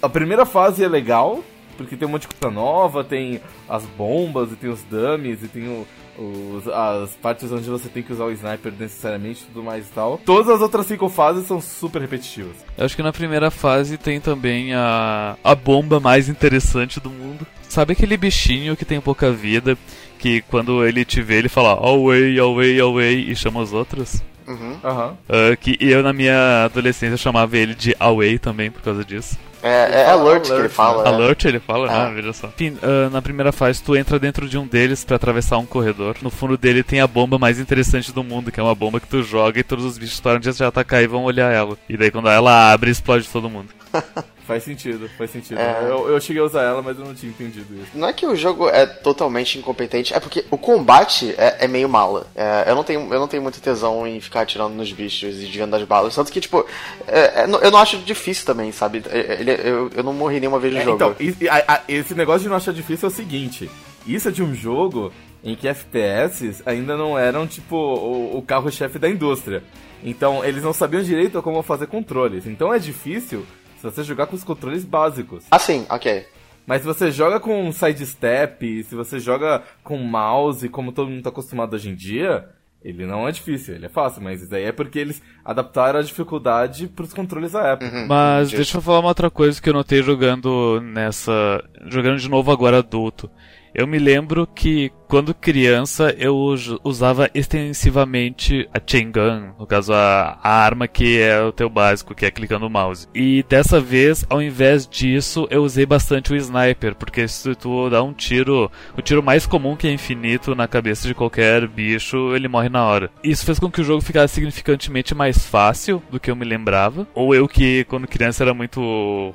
a 0.00 0.08
primeira 0.08 0.46
fase 0.46 0.84
é 0.84 0.88
legal, 0.88 1.42
porque 1.76 1.96
tem 1.96 2.06
um 2.06 2.10
monte 2.10 2.22
de 2.22 2.28
coisa 2.28 2.54
nova, 2.54 3.02
tem 3.02 3.40
as 3.68 3.84
bombas, 3.84 4.52
e 4.52 4.56
tem 4.56 4.70
os 4.70 4.82
dummies, 4.82 5.42
e 5.42 5.48
tem 5.48 5.68
o, 5.68 5.86
os, 6.18 6.68
as 6.68 7.10
partes 7.12 7.50
onde 7.50 7.68
você 7.68 7.88
tem 7.88 8.02
que 8.02 8.12
usar 8.12 8.24
o 8.24 8.32
sniper 8.32 8.72
necessariamente 8.78 9.44
tudo 9.44 9.62
mais 9.62 9.86
e 9.86 9.90
tal. 9.90 10.18
Todas 10.18 10.48
as 10.48 10.60
outras 10.60 10.86
cinco 10.86 11.08
fases 11.08 11.46
são 11.46 11.60
super 11.60 12.00
repetitivas. 12.00 12.56
Eu 12.76 12.84
acho 12.84 12.96
que 12.96 13.02
na 13.02 13.12
primeira 13.12 13.50
fase 13.50 13.96
tem 13.96 14.20
também 14.20 14.74
a, 14.74 15.36
a 15.42 15.54
bomba 15.54 15.98
mais 15.98 16.28
interessante 16.28 17.00
do 17.00 17.10
mundo. 17.10 17.46
Sabe 17.68 17.92
aquele 17.92 18.16
bichinho 18.16 18.76
que 18.76 18.84
tem 18.84 19.00
pouca 19.00 19.32
vida, 19.32 19.78
que 20.18 20.42
quando 20.42 20.86
ele 20.86 21.04
te 21.04 21.22
vê 21.22 21.36
ele 21.36 21.48
fala 21.48 21.70
away, 21.70 22.38
away, 22.38 22.78
away 22.80 23.30
e 23.30 23.34
chama 23.34 23.60
os 23.60 23.72
outros? 23.72 24.22
Uhum. 24.46 24.78
Uhum. 24.82 25.10
Uh, 25.12 25.56
que 25.58 25.76
eu 25.80 26.02
na 26.02 26.12
minha 26.12 26.64
adolescência 26.64 27.16
chamava 27.16 27.56
ele 27.56 27.74
de 27.74 27.94
Away 27.98 28.38
também 28.38 28.70
por 28.70 28.82
causa 28.82 29.04
disso. 29.04 29.38
É, 29.62 30.02
é 30.02 30.06
alert, 30.06 30.26
alert, 30.26 30.46
que 30.46 30.52
ele 30.52 30.68
fala. 30.68 31.04
Né? 31.04 31.08
Alert 31.10 31.44
ele 31.44 31.60
fala, 31.60 31.90
ah, 31.90 32.06
ah 32.06 32.10
veja 32.10 32.32
só. 32.32 32.48
Enfim, 32.48 32.76
uh, 32.82 33.10
na 33.10 33.22
primeira 33.22 33.52
fase 33.52 33.82
tu 33.82 33.96
entra 33.96 34.18
dentro 34.18 34.48
de 34.48 34.58
um 34.58 34.66
deles 34.66 35.04
para 35.04 35.16
atravessar 35.16 35.58
um 35.58 35.66
corredor. 35.66 36.16
No 36.20 36.30
fundo 36.30 36.56
dele 36.56 36.82
tem 36.82 37.00
a 37.00 37.06
bomba 37.06 37.38
mais 37.38 37.58
interessante 37.58 38.12
do 38.12 38.24
mundo, 38.24 38.50
que 38.50 38.58
é 38.58 38.62
uma 38.62 38.74
bomba 38.74 39.00
que 39.00 39.06
tu 39.06 39.22
joga 39.22 39.60
e 39.60 39.62
todos 39.62 39.84
os 39.84 39.98
bichos 39.98 40.20
param 40.20 40.40
de 40.40 40.52
te 40.52 40.64
atacar 40.64 41.02
e 41.02 41.06
vão 41.06 41.24
olhar 41.24 41.52
ela. 41.52 41.76
E 41.88 41.96
daí 41.96 42.10
quando 42.10 42.28
ela 42.28 42.72
abre, 42.72 42.90
explode 42.90 43.28
todo 43.28 43.48
mundo. 43.48 43.68
Faz 44.46 44.64
sentido, 44.64 45.08
faz 45.16 45.30
sentido. 45.30 45.58
É... 45.58 45.84
Eu, 45.88 46.08
eu 46.08 46.20
cheguei 46.20 46.42
a 46.42 46.44
usar 46.44 46.62
ela, 46.62 46.82
mas 46.82 46.98
eu 46.98 47.04
não 47.04 47.14
tinha 47.14 47.30
entendido 47.30 47.74
isso. 47.74 47.92
Não 47.94 48.08
é 48.08 48.12
que 48.12 48.26
o 48.26 48.34
jogo 48.34 48.68
é 48.68 48.84
totalmente 48.84 49.56
incompetente, 49.56 50.12
é 50.12 50.18
porque 50.18 50.44
o 50.50 50.58
combate 50.58 51.32
é, 51.38 51.64
é 51.64 51.68
meio 51.68 51.88
mala. 51.88 52.26
É, 52.34 52.64
eu, 52.66 52.74
não 52.74 52.82
tenho, 52.82 53.00
eu 53.12 53.20
não 53.20 53.28
tenho 53.28 53.42
muito 53.42 53.60
tesão 53.60 54.06
em 54.06 54.20
ficar 54.20 54.40
atirando 54.40 54.74
nos 54.74 54.92
bichos 54.92 55.36
e 55.36 55.44
desviando 55.44 55.70
das 55.70 55.84
balas. 55.84 56.14
Tanto 56.14 56.32
que, 56.32 56.40
tipo, 56.40 56.66
é, 57.06 57.42
é 57.42 57.44
eu 57.44 57.70
não 57.70 57.78
acho 57.78 57.98
difícil 57.98 58.44
também, 58.44 58.72
sabe? 58.72 59.02
É, 59.08 59.36
ele, 59.40 59.51
eu, 59.60 59.90
eu 59.94 60.02
não 60.02 60.12
morri 60.12 60.40
nenhuma 60.40 60.58
vez 60.58 60.74
no 60.74 60.80
jogo. 60.82 60.96
Então, 60.96 61.16
e, 61.18 61.48
a, 61.48 61.74
a, 61.74 61.80
esse 61.88 62.14
negócio 62.14 62.42
de 62.42 62.48
não 62.48 62.56
achar 62.56 62.72
difícil 62.72 63.08
é 63.08 63.12
o 63.12 63.14
seguinte: 63.14 63.70
isso 64.06 64.28
é 64.28 64.30
de 64.30 64.42
um 64.42 64.54
jogo 64.54 65.12
em 65.44 65.56
que 65.56 65.66
FPS 65.66 66.62
ainda 66.64 66.96
não 66.96 67.18
eram, 67.18 67.46
tipo, 67.46 67.76
o, 67.76 68.38
o 68.38 68.42
carro-chefe 68.42 68.98
da 68.98 69.08
indústria. 69.08 69.62
Então, 70.04 70.44
eles 70.44 70.62
não 70.62 70.72
sabiam 70.72 71.02
direito 71.02 71.40
como 71.42 71.62
fazer 71.62 71.86
controles. 71.86 72.46
Então 72.46 72.72
é 72.72 72.78
difícil 72.78 73.44
se 73.76 73.82
você 73.82 74.02
jogar 74.02 74.26
com 74.26 74.36
os 74.36 74.44
controles 74.44 74.84
básicos. 74.84 75.44
Ah, 75.50 75.58
sim, 75.58 75.86
ok. 75.88 76.26
Mas 76.66 76.82
se 76.82 76.86
você 76.86 77.10
joga 77.10 77.40
com 77.40 77.72
sidestep, 77.72 78.84
se 78.84 78.94
você 78.94 79.18
joga 79.18 79.62
com 79.82 79.96
mouse, 79.98 80.68
como 80.68 80.92
todo 80.92 81.08
mundo 81.08 81.18
está 81.18 81.30
acostumado 81.30 81.74
hoje 81.74 81.90
em 81.90 81.94
dia, 81.94 82.48
ele 82.84 83.06
não 83.06 83.28
é 83.28 83.32
difícil, 83.32 83.74
ele 83.74 83.86
é 83.86 83.88
fácil, 83.88 84.22
mas 84.22 84.42
isso 84.42 84.54
aí 84.54 84.64
é 84.64 84.72
porque 84.72 84.98
eles 84.98 85.22
adaptaram 85.44 86.00
a 86.00 86.02
dificuldade 86.02 86.88
para 86.88 87.04
os 87.04 87.14
controles 87.14 87.52
da 87.52 87.68
época. 87.68 87.94
Uhum, 87.94 88.06
mas 88.06 88.48
entendi. 88.48 88.56
deixa 88.56 88.78
eu 88.78 88.82
falar 88.82 89.00
uma 89.00 89.08
outra 89.08 89.30
coisa 89.30 89.60
que 89.60 89.68
eu 89.68 89.74
notei 89.74 90.02
jogando 90.02 90.80
nessa. 90.80 91.62
jogando 91.86 92.18
de 92.18 92.28
novo 92.28 92.50
agora 92.50 92.78
adulto. 92.78 93.30
Eu 93.74 93.86
me 93.86 93.98
lembro 93.98 94.46
que 94.46 94.90
quando 95.12 95.34
criança 95.34 96.16
eu 96.18 96.34
usava 96.82 97.28
extensivamente 97.34 98.66
a 98.72 98.80
chain 98.80 99.12
gun, 99.12 99.52
no 99.58 99.66
caso 99.66 99.92
a, 99.92 100.38
a, 100.42 100.64
arma 100.64 100.88
que 100.88 101.20
é 101.20 101.38
o 101.38 101.52
teu 101.52 101.68
básico, 101.68 102.14
que 102.14 102.24
é 102.24 102.30
clicando 102.30 102.64
no 102.64 102.70
mouse. 102.70 103.06
E 103.14 103.44
dessa 103.46 103.78
vez, 103.78 104.24
ao 104.30 104.40
invés 104.40 104.88
disso, 104.88 105.46
eu 105.50 105.64
usei 105.64 105.84
bastante 105.84 106.32
o 106.32 106.36
sniper, 106.36 106.94
porque 106.94 107.28
se 107.28 107.54
tu 107.54 107.90
dá 107.90 108.02
um 108.02 108.14
tiro, 108.14 108.70
o 108.96 109.02
tiro 109.02 109.22
mais 109.22 109.44
comum 109.44 109.76
que 109.76 109.86
é 109.86 109.92
infinito 109.92 110.54
na 110.54 110.66
cabeça 110.66 111.06
de 111.06 111.12
qualquer 111.14 111.68
bicho, 111.68 112.34
ele 112.34 112.48
morre 112.48 112.70
na 112.70 112.82
hora. 112.82 113.10
Isso 113.22 113.44
fez 113.44 113.58
com 113.58 113.70
que 113.70 113.82
o 113.82 113.84
jogo 113.84 114.00
ficasse 114.00 114.32
significantemente 114.32 115.14
mais 115.14 115.44
fácil 115.46 116.02
do 116.10 116.18
que 116.18 116.30
eu 116.30 116.36
me 116.36 116.46
lembrava, 116.46 117.06
ou 117.14 117.34
eu 117.34 117.46
que 117.46 117.84
quando 117.84 118.08
criança 118.08 118.44
era 118.44 118.54
muito 118.54 118.80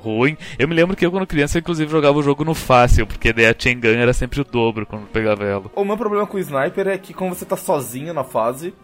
ruim. 0.02 0.36
Eu 0.58 0.66
me 0.66 0.74
lembro 0.74 0.96
que 0.96 1.06
eu 1.06 1.12
quando 1.12 1.24
criança 1.24 1.60
inclusive 1.60 1.88
jogava 1.88 2.18
o 2.18 2.22
jogo 2.24 2.44
no 2.44 2.52
fácil, 2.52 3.06
porque 3.06 3.32
daí 3.32 3.46
a 3.46 3.54
chain 3.56 3.78
gun 3.78 3.90
era 3.90 4.12
sempre 4.12 4.40
o 4.40 4.44
dobro 4.44 4.84
quando 4.84 5.06
pegava 5.06 5.44
ela. 5.44 5.67
O 5.74 5.84
meu 5.84 5.96
problema 5.96 6.26
com 6.26 6.36
o 6.36 6.40
sniper 6.40 6.88
é 6.88 6.98
que 6.98 7.14
quando 7.14 7.34
você 7.34 7.44
tá 7.44 7.56
sozinho 7.56 8.12
na 8.12 8.24
fase, 8.24 8.74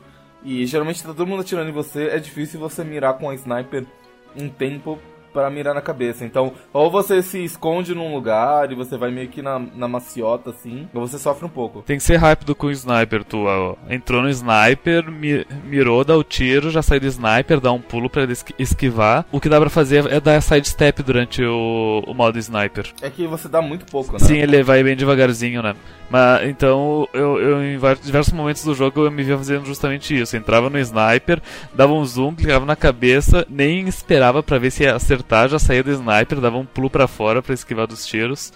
e 0.43 0.67
geralmente 0.67 1.03
tá 1.03 1.09
todo 1.09 1.27
mundo 1.27 1.41
atirando 1.41 1.71
em 1.71 1.73
você, 1.73 2.09
é 2.09 2.19
difícil 2.19 2.61
você 2.61 2.85
mirar 2.85 3.15
com 3.15 3.31
a 3.31 3.35
sniper 3.35 3.87
um 4.37 4.49
tempo 4.49 4.99
para 5.35 5.51
mirar 5.51 5.75
na 5.75 5.81
cabeça. 5.81 6.25
Então, 6.25 6.53
ou 6.73 6.89
você 6.91 7.21
se 7.21 7.45
esconde 7.45 7.93
num 7.95 8.15
lugar 8.15 8.71
e 8.71 8.77
você 8.77 8.97
vai 8.97 9.11
meio 9.11 9.29
que 9.29 9.43
na, 9.43 9.59
na 9.59 9.89
maciota, 9.89 10.51
assim, 10.51 10.89
ou 10.95 11.07
você 11.07 11.19
sofre 11.19 11.45
um 11.45 11.49
pouco. 11.49 11.83
Tem 11.83 11.99
que 11.99 12.05
ser 12.05 12.17
rápido 12.17 12.55
com 12.55 12.69
o 12.69 12.71
sniper, 12.71 13.25
tu 13.25 13.45
ó, 13.47 13.75
entrou 13.91 14.23
no 14.23 14.31
sniper, 14.31 15.11
mi 15.11 15.45
mirou, 15.65 16.05
dá 16.05 16.17
o 16.17 16.23
tiro, 16.23 16.71
já 16.71 16.81
sai 16.81 17.01
do 17.01 17.07
sniper, 17.07 17.61
dá 17.61 17.73
um 17.73 17.81
pulo 17.81 18.09
para 18.09 18.27
esquivar. 18.59 19.27
O 19.33 19.41
que 19.41 19.49
dá 19.49 19.59
para 19.59 19.69
fazer 19.69 20.07
é 20.07 20.21
dar 20.21 20.41
sidestep 20.41 21.03
durante 21.03 21.43
o, 21.43 22.05
o 22.07 22.15
modo 22.15 22.39
sniper. 22.39 22.93
É 23.03 23.11
que 23.11 23.27
você 23.27 23.49
dá 23.49 23.61
muito 23.61 23.85
pouco, 23.87 24.13
né? 24.13 24.19
Sim, 24.21 24.37
ele 24.37 24.63
vai 24.63 24.85
bem 24.85 24.95
devagarzinho, 24.95 25.63
né? 25.63 25.75
Mas 26.11 26.49
então 26.49 27.09
eu, 27.13 27.41
eu 27.41 27.65
em 27.65 27.79
diversos 28.03 28.33
momentos 28.33 28.63
do 28.63 28.75
jogo 28.75 29.05
eu 29.05 29.11
me 29.11 29.25
via 29.25 29.37
fazendo 29.37 29.67
justamente 29.67 30.19
isso. 30.19 30.37
Eu 30.37 30.41
entrava 30.41 30.71
no 30.71 30.79
sniper, 30.79 31.41
dava 31.75 31.93
um 31.93 32.05
zoom, 32.05 32.35
clicava 32.35 32.65
na 32.65 32.77
cabeça, 32.77 33.47
nem 33.49 33.89
esperava 33.89 34.43
para 34.43 34.59
ver 34.59 34.71
se 34.71 34.85
ia 34.85 34.99
já 35.49 35.59
saía 35.59 35.83
do 35.83 35.91
sniper, 35.91 36.41
dava 36.41 36.57
um 36.57 36.67
pulo 36.67 36.91
para 36.91 37.07
fora 37.07 37.43
para 37.43 37.55
esquivar 37.55 37.87
dos 37.87 38.07
tiros. 38.07 38.53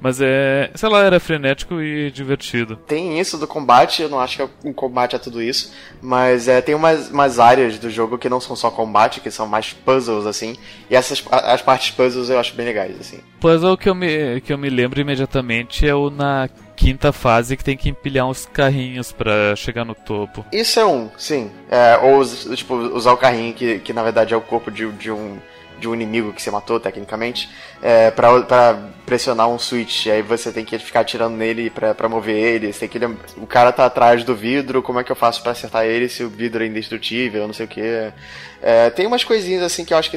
Mas 0.00 0.20
é, 0.20 0.70
sei 0.74 0.88
lá, 0.88 1.02
era 1.02 1.18
frenético 1.18 1.80
e 1.80 2.10
divertido. 2.10 2.76
Tem 2.76 3.18
isso 3.18 3.36
do 3.36 3.48
combate, 3.48 4.02
eu 4.02 4.08
não 4.08 4.20
acho 4.20 4.36
que 4.36 4.68
o 4.68 4.72
combate 4.72 5.16
é 5.16 5.18
tudo 5.18 5.42
isso, 5.42 5.72
mas 6.00 6.46
é, 6.46 6.60
tem 6.60 6.74
umas, 6.74 7.10
umas 7.10 7.38
áreas 7.38 7.78
do 7.78 7.90
jogo 7.90 8.16
que 8.16 8.28
não 8.28 8.40
são 8.40 8.54
só 8.54 8.70
combate, 8.70 9.20
que 9.20 9.30
são 9.30 9.46
mais 9.46 9.72
puzzles, 9.72 10.26
assim, 10.26 10.56
e 10.88 10.94
essas 10.94 11.24
as 11.30 11.62
partes 11.62 11.90
puzzles 11.90 12.30
eu 12.30 12.38
acho 12.38 12.54
bem 12.54 12.66
legais, 12.66 12.98
assim. 13.00 13.18
Puzzle 13.40 13.76
que 13.76 13.88
eu 13.88 13.94
me, 13.94 14.40
que 14.40 14.52
eu 14.52 14.58
me 14.58 14.70
lembro 14.70 15.00
imediatamente 15.00 15.86
é 15.86 15.94
o 15.94 16.10
na 16.10 16.48
quinta 16.76 17.12
fase 17.12 17.56
que 17.56 17.64
tem 17.64 17.76
que 17.76 17.88
empilhar 17.88 18.28
uns 18.28 18.46
carrinhos 18.46 19.10
para 19.10 19.56
chegar 19.56 19.84
no 19.84 19.96
topo. 19.96 20.44
Isso 20.52 20.78
é 20.78 20.86
um, 20.86 21.10
sim. 21.18 21.50
É, 21.68 21.98
ou 21.98 22.24
tipo, 22.54 22.74
usar 22.74 23.12
o 23.12 23.16
carrinho 23.16 23.52
que, 23.52 23.80
que 23.80 23.92
na 23.92 24.04
verdade 24.04 24.32
é 24.32 24.36
o 24.36 24.40
corpo 24.40 24.70
de, 24.70 24.88
de 24.92 25.10
um 25.10 25.38
de 25.78 25.88
um 25.88 25.94
inimigo 25.94 26.32
que 26.32 26.42
você 26.42 26.50
matou, 26.50 26.78
tecnicamente, 26.80 27.48
é, 27.80 28.10
pra, 28.10 28.40
pra 28.42 28.78
pressionar 29.06 29.48
um 29.48 29.58
switch. 29.58 30.06
Aí 30.08 30.22
você 30.22 30.52
tem 30.52 30.64
que 30.64 30.78
ficar 30.78 31.00
atirando 31.00 31.36
nele 31.36 31.70
pra, 31.70 31.94
pra 31.94 32.08
mover 32.08 32.36
ele. 32.36 32.72
Você 32.72 32.86
tem 32.86 32.88
que, 32.88 33.06
o 33.36 33.46
cara 33.46 33.72
tá 33.72 33.86
atrás 33.86 34.24
do 34.24 34.34
vidro, 34.34 34.82
como 34.82 35.00
é 35.00 35.04
que 35.04 35.12
eu 35.12 35.16
faço 35.16 35.42
para 35.42 35.52
acertar 35.52 35.84
ele 35.84 36.08
se 36.08 36.22
o 36.22 36.28
vidro 36.28 36.62
é 36.62 36.66
indestrutível, 36.66 37.46
não 37.46 37.54
sei 37.54 37.66
o 37.66 37.68
que. 37.68 38.12
É, 38.60 38.90
tem 38.90 39.06
umas 39.06 39.24
coisinhas 39.24 39.62
assim 39.62 39.84
que 39.84 39.94
eu 39.94 39.98
acho 39.98 40.10
que. 40.10 40.16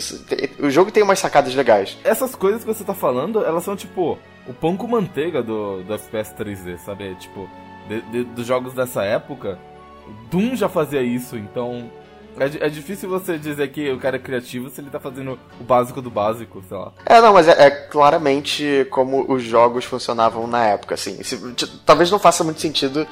O 0.60 0.70
jogo 0.70 0.92
tem 0.92 1.04
umas 1.04 1.20
sacadas 1.20 1.54
legais. 1.54 1.98
Essas 2.04 2.36
coisas 2.36 2.64
que 2.64 2.74
você 2.74 2.84
tá 2.84 2.94
falando, 2.94 3.46
elas 3.46 3.64
são 3.64 3.76
tipo 3.76 4.18
o 4.48 4.54
pão 4.54 4.76
com 4.76 4.88
manteiga 4.88 5.44
do, 5.44 5.84
do 5.84 5.94
FPS 5.94 6.34
3D, 6.36 6.78
sabe? 6.78 7.16
Tipo, 7.16 7.48
de, 7.88 8.02
de, 8.02 8.24
dos 8.24 8.46
jogos 8.46 8.74
dessa 8.74 9.04
época. 9.04 9.60
Doom 10.30 10.56
já 10.56 10.68
fazia 10.68 11.02
isso, 11.02 11.38
então 11.38 11.90
é, 12.38 12.66
é, 12.66 12.70
difícil 12.70 13.10
você 13.10 13.38
dizer 13.38 13.68
que 13.70 13.92
o 13.92 14.00
cara 14.00 14.16
é 14.16 14.20
criativo 14.20 14.70
se 14.70 14.82
ele 14.82 14.90
tá 14.90 15.00
fazendo 15.00 15.38
o 15.60 15.64
básico 15.64 16.02
do 16.02 16.10
básico, 16.10 16.64
sei 16.68 16.78
lá. 16.78 16.94
É, 17.06 17.22
não, 17.22 17.34
mas 17.34 17.48
é, 17.48 17.68
é 17.68 17.70
claramente 17.70 18.88
como 18.90 19.32
os 19.32 19.44
jogos 19.44 19.86
funcionavam 19.86 20.48
na 20.48 20.66
época, 20.66 20.96
assim. 20.96 21.22
Se, 21.24 21.38
talvez 21.86 22.10
não 22.10 22.20
faça 22.20 22.44
muito 22.44 22.62
sentido 22.62 23.06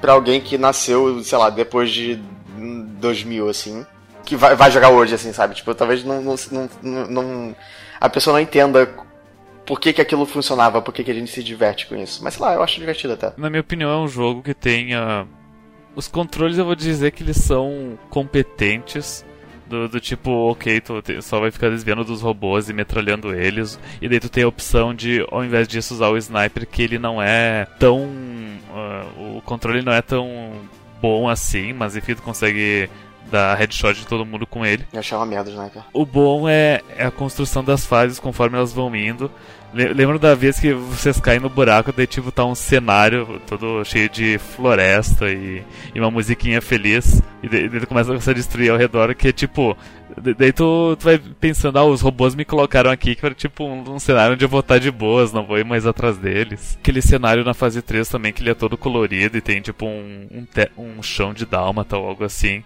para 0.00 0.12
alguém 0.12 0.40
que 0.40 0.58
nasceu, 0.58 1.22
sei 1.22 1.38
lá, 1.38 1.50
depois 1.50 1.90
de 1.90 2.16
2000, 2.98 3.48
assim, 3.48 3.86
que 4.24 4.36
vai, 4.36 4.54
vai 4.54 4.70
jogar 4.70 4.90
hoje, 4.90 5.14
assim, 5.14 5.32
sabe? 5.32 5.54
Tipo, 5.54 5.74
talvez 5.74 6.04
não, 6.04 6.22
não, 6.22 6.36
não, 6.82 7.06
não 7.06 7.56
a 8.00 8.08
pessoa 8.08 8.34
não 8.34 8.40
entenda 8.40 8.86
por 9.64 9.80
que, 9.80 9.92
que 9.92 10.00
aquilo 10.00 10.26
funcionava, 10.26 10.82
por 10.82 10.92
que, 10.92 11.04
que 11.04 11.10
a 11.10 11.14
gente 11.14 11.30
se 11.30 11.42
diverte 11.42 11.86
com 11.86 11.96
isso. 11.96 12.22
Mas 12.22 12.34
sei 12.34 12.44
lá, 12.44 12.54
eu 12.54 12.62
acho 12.62 12.78
divertido 12.78 13.14
até. 13.14 13.32
Na 13.36 13.48
minha 13.48 13.60
opinião, 13.60 13.90
é 13.90 13.96
um 13.96 14.08
jogo 14.08 14.42
que 14.42 14.54
tenha 14.54 15.26
os 15.94 16.08
controles 16.08 16.58
eu 16.58 16.64
vou 16.64 16.74
dizer 16.74 17.12
que 17.12 17.22
eles 17.22 17.36
são 17.36 17.98
competentes. 18.10 19.24
Do, 19.66 19.88
do, 19.88 19.98
tipo, 19.98 20.30
ok, 20.30 20.78
tu 20.78 21.02
só 21.22 21.40
vai 21.40 21.50
ficar 21.50 21.70
desviando 21.70 22.04
dos 22.04 22.20
robôs 22.20 22.68
e 22.68 22.74
metralhando 22.74 23.34
eles. 23.34 23.78
E 24.00 24.06
daí 24.06 24.20
tu 24.20 24.28
tem 24.28 24.44
a 24.44 24.48
opção 24.48 24.94
de, 24.94 25.26
ao 25.30 25.42
invés 25.42 25.66
disso, 25.66 25.94
usar 25.94 26.08
o 26.08 26.18
sniper, 26.18 26.66
que 26.66 26.82
ele 26.82 26.98
não 26.98 27.20
é 27.20 27.66
tão. 27.78 28.02
Uh, 28.04 29.38
o 29.38 29.42
controle 29.42 29.80
não 29.80 29.92
é 29.92 30.02
tão 30.02 30.52
bom 31.00 31.28
assim, 31.28 31.72
mas 31.72 31.96
enfim, 31.96 32.14
tu 32.14 32.20
consegue 32.20 32.90
dar 33.30 33.54
headshot 33.54 33.94
de 33.94 34.06
todo 34.06 34.24
mundo 34.26 34.46
com 34.46 34.64
ele. 34.66 34.86
Eu 34.92 35.00
achei 35.00 35.16
uma 35.16 35.26
merda 35.26 35.50
o 35.50 35.52
sniper. 35.52 35.82
O 35.92 36.04
bom 36.04 36.48
é, 36.48 36.82
é 36.96 37.06
a 37.06 37.10
construção 37.10 37.64
das 37.64 37.86
fases 37.86 38.20
conforme 38.20 38.56
elas 38.56 38.72
vão 38.72 38.94
indo. 38.94 39.30
Lembro 39.74 40.20
da 40.20 40.36
vez 40.36 40.60
que 40.60 40.72
vocês 40.72 41.18
caem 41.18 41.40
no 41.40 41.48
buraco, 41.48 41.92
daí 41.92 42.06
tipo 42.06 42.30
tá 42.30 42.44
um 42.44 42.54
cenário 42.54 43.40
todo 43.44 43.84
cheio 43.84 44.08
de 44.08 44.38
floresta 44.38 45.28
e, 45.28 45.64
e 45.92 45.98
uma 45.98 46.12
musiquinha 46.12 46.62
feliz, 46.62 47.20
e 47.42 47.48
daí, 47.48 47.68
tu 47.68 47.86
começa 47.88 48.12
a 48.12 48.34
destruir 48.34 48.70
ao 48.70 48.78
redor, 48.78 49.14
que 49.16 49.28
é 49.28 49.32
tipo. 49.32 49.76
Daí 50.38 50.52
tu, 50.52 50.96
tu 50.96 51.04
vai 51.04 51.18
pensando, 51.18 51.76
ah, 51.76 51.84
os 51.84 52.00
robôs 52.00 52.36
me 52.36 52.44
colocaram 52.44 52.88
aqui, 52.88 53.16
que 53.16 53.26
era 53.26 53.34
tipo 53.34 53.64
um, 53.64 53.94
um, 53.94 53.98
cenário 53.98 54.34
onde 54.34 54.44
eu 54.44 54.48
vou 54.48 54.60
estar 54.60 54.78
de 54.78 54.90
boas, 54.92 55.32
não 55.32 55.44
vou 55.44 55.58
ir 55.58 55.64
mais 55.64 55.86
atrás 55.86 56.16
deles. 56.16 56.78
Aquele 56.80 57.02
cenário 57.02 57.42
na 57.42 57.52
fase 57.52 57.82
3 57.82 58.08
também, 58.08 58.32
que 58.32 58.40
ele 58.40 58.50
é 58.50 58.54
todo 58.54 58.78
colorido 58.78 59.36
e 59.36 59.40
tem 59.40 59.60
tipo 59.60 59.86
um, 59.86 60.28
um, 60.30 60.44
te, 60.44 60.70
um 60.78 61.02
chão 61.02 61.34
de 61.34 61.44
dálmata 61.44 61.96
ou 61.98 62.06
algo 62.06 62.22
assim 62.22 62.62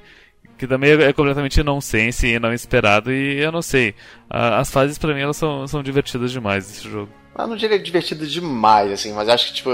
que 0.58 0.66
também 0.66 0.90
é 0.90 1.12
completamente 1.12 1.62
nonsense 1.62 2.26
e 2.26 2.38
não 2.38 2.52
esperado, 2.52 3.12
e 3.12 3.38
eu 3.38 3.52
não 3.52 3.62
sei. 3.62 3.94
As 4.28 4.70
fases 4.70 4.98
para 4.98 5.14
mim 5.14 5.20
elas 5.20 5.36
são, 5.36 5.66
são 5.66 5.82
divertidas 5.82 6.32
demais 6.32 6.68
esse 6.68 6.88
jogo. 6.88 7.10
Eu 7.38 7.46
não 7.46 7.56
diria 7.56 7.78
divertido 7.78 8.26
demais, 8.26 8.90
assim, 8.90 9.12
mas 9.12 9.28
acho 9.28 9.46
que, 9.48 9.54
tipo, 9.54 9.70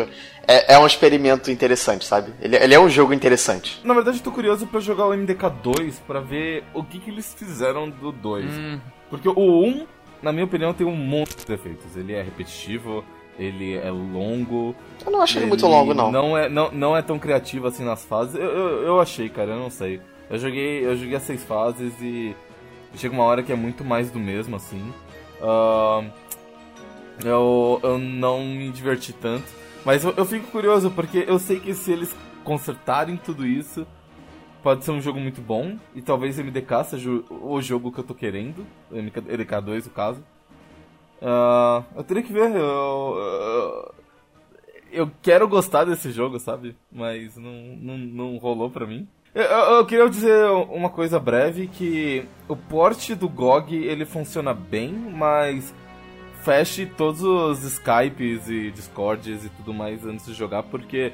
é, 0.46 0.74
é 0.74 0.78
um 0.78 0.86
experimento 0.86 1.50
interessante, 1.50 2.04
sabe? 2.04 2.30
Ele, 2.38 2.56
ele, 2.56 2.74
é 2.74 2.78
um 2.78 2.90
jogo 2.90 3.14
interessante. 3.14 3.80
Na 3.82 3.94
verdade, 3.94 4.18
eu 4.18 4.22
tô 4.22 4.30
curioso 4.30 4.66
para 4.66 4.80
jogar 4.80 5.06
o 5.06 5.16
MDK 5.16 5.48
2 5.62 6.00
para 6.00 6.20
ver 6.20 6.62
o 6.74 6.84
que, 6.84 6.98
que 6.98 7.10
eles 7.10 7.32
fizeram 7.32 7.88
do 7.88 8.12
2. 8.12 8.44
Hum. 8.44 8.80
Porque 9.08 9.28
o 9.28 9.64
1, 9.64 9.86
na 10.22 10.30
minha 10.30 10.44
opinião, 10.44 10.74
tem 10.74 10.86
um 10.86 10.94
monte 10.94 11.36
de 11.36 11.46
defeitos. 11.46 11.96
Ele 11.96 12.12
é 12.12 12.20
repetitivo, 12.20 13.02
ele 13.38 13.78
é 13.78 13.90
longo. 13.90 14.74
Eu 15.04 15.10
não 15.10 15.22
achei 15.22 15.40
ele 15.40 15.48
muito 15.48 15.66
longo, 15.66 15.94
não. 15.94 16.12
Não 16.12 16.36
é, 16.36 16.50
não, 16.50 16.70
não 16.70 16.94
é 16.94 17.00
tão 17.00 17.18
criativo 17.18 17.66
assim 17.66 17.84
nas 17.84 18.04
fases. 18.04 18.34
Eu, 18.34 18.42
eu, 18.42 18.82
eu 18.82 19.00
achei, 19.00 19.30
cara, 19.30 19.52
eu 19.52 19.58
não 19.58 19.70
sei. 19.70 20.02
Eu 20.30 20.38
joguei, 20.38 20.84
eu 20.84 20.96
joguei 20.96 21.16
as 21.16 21.22
seis 21.22 21.44
fases 21.44 21.92
e 22.00 22.34
chega 22.96 23.14
uma 23.14 23.24
hora 23.24 23.42
que 23.42 23.52
é 23.52 23.56
muito 23.56 23.84
mais 23.84 24.10
do 24.10 24.18
mesmo, 24.18 24.56
assim. 24.56 24.92
Uh, 25.40 26.10
eu, 27.24 27.80
eu 27.82 27.98
não 27.98 28.44
me 28.44 28.70
diverti 28.70 29.12
tanto. 29.12 29.44
Mas 29.84 30.02
eu, 30.02 30.14
eu, 30.16 30.24
fico 30.24 30.50
curioso, 30.50 30.90
porque 30.90 31.24
eu 31.26 31.38
sei 31.38 31.60
que 31.60 31.74
se 31.74 31.92
eles 31.92 32.16
consertarem 32.42 33.16
tudo 33.16 33.46
isso, 33.46 33.86
pode 34.62 34.84
ser 34.84 34.92
um 34.92 35.00
jogo 35.00 35.20
muito 35.20 35.40
bom. 35.40 35.76
E 35.94 36.00
talvez 36.00 36.38
MDK 36.38 36.84
seja 36.84 37.10
o, 37.10 37.60
jogo 37.60 37.92
que 37.92 38.00
eu 38.00 38.04
tô 38.04 38.14
querendo. 38.14 38.66
MDK 38.90 39.60
2, 39.62 39.86
no 39.86 39.92
caso. 39.92 40.24
Uh, 41.20 41.84
eu 41.96 42.04
teria 42.04 42.22
que 42.22 42.32
ver. 42.32 42.50
Eu, 42.50 43.16
eu, 43.16 43.94
eu, 44.92 45.10
quero 45.22 45.46
gostar 45.46 45.84
desse 45.84 46.10
jogo, 46.10 46.40
sabe? 46.40 46.74
Mas 46.90 47.36
não, 47.36 47.76
não, 47.76 47.98
não 47.98 48.36
rolou 48.38 48.70
pra 48.70 48.86
mim. 48.86 49.06
Eu, 49.34 49.42
eu, 49.42 49.86
queria 49.86 50.08
dizer 50.08 50.46
uma 50.70 50.88
coisa 50.88 51.18
breve, 51.18 51.66
que 51.66 52.24
o 52.46 52.54
porte 52.54 53.16
do 53.16 53.28
GOG, 53.28 53.74
ele 53.74 54.04
funciona 54.04 54.54
bem, 54.54 54.92
mas 54.92 55.74
feche 56.44 56.86
todos 56.86 57.20
os 57.22 57.64
Skypes 57.64 58.48
e 58.48 58.70
Discords 58.70 59.44
e 59.44 59.48
tudo 59.48 59.74
mais 59.74 60.06
antes 60.06 60.26
de 60.26 60.34
jogar, 60.34 60.62
porque 60.62 61.12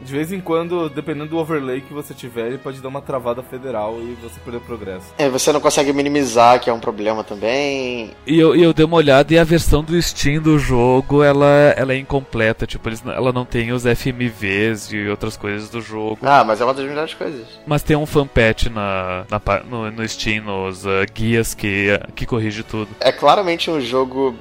de 0.00 0.12
vez 0.12 0.32
em 0.32 0.40
quando, 0.40 0.88
dependendo 0.88 1.30
do 1.30 1.38
overlay 1.38 1.80
que 1.80 1.92
você 1.92 2.14
tiver, 2.14 2.48
ele 2.48 2.58
pode 2.58 2.80
dar 2.80 2.88
uma 2.88 3.00
travada 3.00 3.42
federal 3.42 3.98
e 4.00 4.16
você 4.22 4.38
perder 4.40 4.58
o 4.58 4.60
progresso. 4.60 5.06
É, 5.18 5.28
você 5.28 5.52
não 5.52 5.60
consegue 5.60 5.92
minimizar, 5.92 6.60
que 6.60 6.70
é 6.70 6.72
um 6.72 6.80
problema 6.80 7.24
também. 7.24 8.10
E 8.26 8.38
eu, 8.38 8.54
eu 8.54 8.72
dei 8.72 8.84
uma 8.84 8.96
olhada 8.96 9.32
e 9.32 9.38
a 9.38 9.44
versão 9.44 9.82
do 9.82 10.00
Steam 10.00 10.40
do 10.40 10.58
jogo, 10.58 11.22
ela, 11.22 11.74
ela 11.76 11.92
é 11.92 11.98
incompleta, 11.98 12.66
tipo, 12.66 12.88
eles, 12.88 13.02
ela 13.06 13.32
não 13.32 13.44
tem 13.44 13.72
os 13.72 13.82
FMVs 13.84 14.92
e 14.92 15.08
outras 15.08 15.36
coisas 15.36 15.70
do 15.70 15.80
jogo. 15.80 16.18
Ah, 16.22 16.44
mas 16.44 16.60
é 16.60 16.64
uma 16.64 16.74
das 16.74 16.86
melhores 16.86 17.14
coisas. 17.14 17.46
Mas 17.66 17.82
tem 17.82 17.96
um 17.96 18.06
fanpatch 18.06 18.66
na, 18.66 19.24
na, 19.30 19.40
no, 19.64 19.90
no 19.90 20.08
Steam, 20.08 20.44
nos 20.44 20.84
uh, 20.84 21.06
guias 21.12 21.54
que, 21.54 21.88
que 22.14 22.26
corrige 22.26 22.62
tudo. 22.62 22.88
É 23.00 23.12
claramente 23.12 23.70
um 23.70 23.80
jogo 23.80 24.34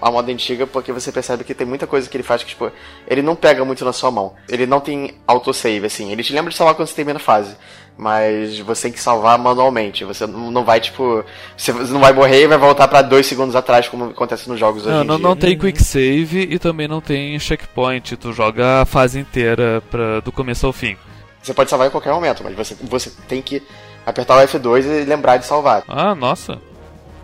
a 0.00 0.10
moda 0.10 0.32
antiga 0.32 0.66
porque 0.66 0.92
você 0.92 1.12
percebe 1.12 1.44
que 1.44 1.54
tem 1.54 1.66
muita 1.66 1.86
coisa 1.86 2.08
que 2.08 2.16
ele 2.16 2.24
faz 2.24 2.42
que, 2.42 2.50
tipo, 2.50 2.70
ele 3.06 3.22
não 3.22 3.36
pega 3.36 3.64
muito 3.64 3.84
na 3.84 3.92
sua 3.92 4.10
mão. 4.10 4.34
Ele 4.48 4.66
não 4.66 4.80
tem 4.80 5.14
autosave, 5.26 5.86
assim. 5.86 6.10
Ele 6.10 6.22
te 6.22 6.32
lembra 6.32 6.50
de 6.50 6.56
salvar 6.56 6.74
quando 6.74 6.88
você 6.88 6.94
termina 6.94 7.18
a 7.18 7.22
fase. 7.22 7.56
Mas 7.98 8.58
você 8.58 8.82
tem 8.82 8.92
que 8.92 9.00
salvar 9.00 9.38
manualmente. 9.38 10.04
Você 10.04 10.26
não 10.26 10.64
vai, 10.64 10.80
tipo. 10.80 11.24
Você 11.56 11.72
não 11.72 12.00
vai 12.00 12.12
morrer 12.12 12.42
e 12.42 12.46
vai 12.46 12.58
voltar 12.58 12.88
para 12.88 13.00
dois 13.00 13.26
segundos 13.26 13.56
atrás, 13.56 13.88
como 13.88 14.06
acontece 14.06 14.48
nos 14.48 14.60
jogos 14.60 14.84
não, 14.84 14.98
hoje. 14.98 15.08
Não, 15.08 15.18
não 15.18 15.36
tem 15.36 15.58
quick 15.58 15.82
save 15.82 16.42
e 16.42 16.58
também 16.58 16.86
não 16.86 17.00
tem 17.00 17.38
checkpoint. 17.38 18.16
Tu 18.16 18.32
joga 18.32 18.82
a 18.82 18.84
fase 18.84 19.18
inteira 19.18 19.82
pra, 19.90 20.20
do 20.20 20.30
começo 20.30 20.66
ao 20.66 20.72
fim. 20.72 20.96
Você 21.42 21.54
pode 21.54 21.70
salvar 21.70 21.88
em 21.88 21.90
qualquer 21.90 22.12
momento, 22.12 22.42
mas 22.42 22.54
você, 22.54 22.76
você 22.82 23.10
tem 23.28 23.40
que 23.40 23.62
apertar 24.04 24.36
o 24.36 24.46
F2 24.46 24.84
e 24.84 25.04
lembrar 25.04 25.36
de 25.36 25.46
salvar. 25.46 25.84
Ah, 25.88 26.14
nossa. 26.14 26.58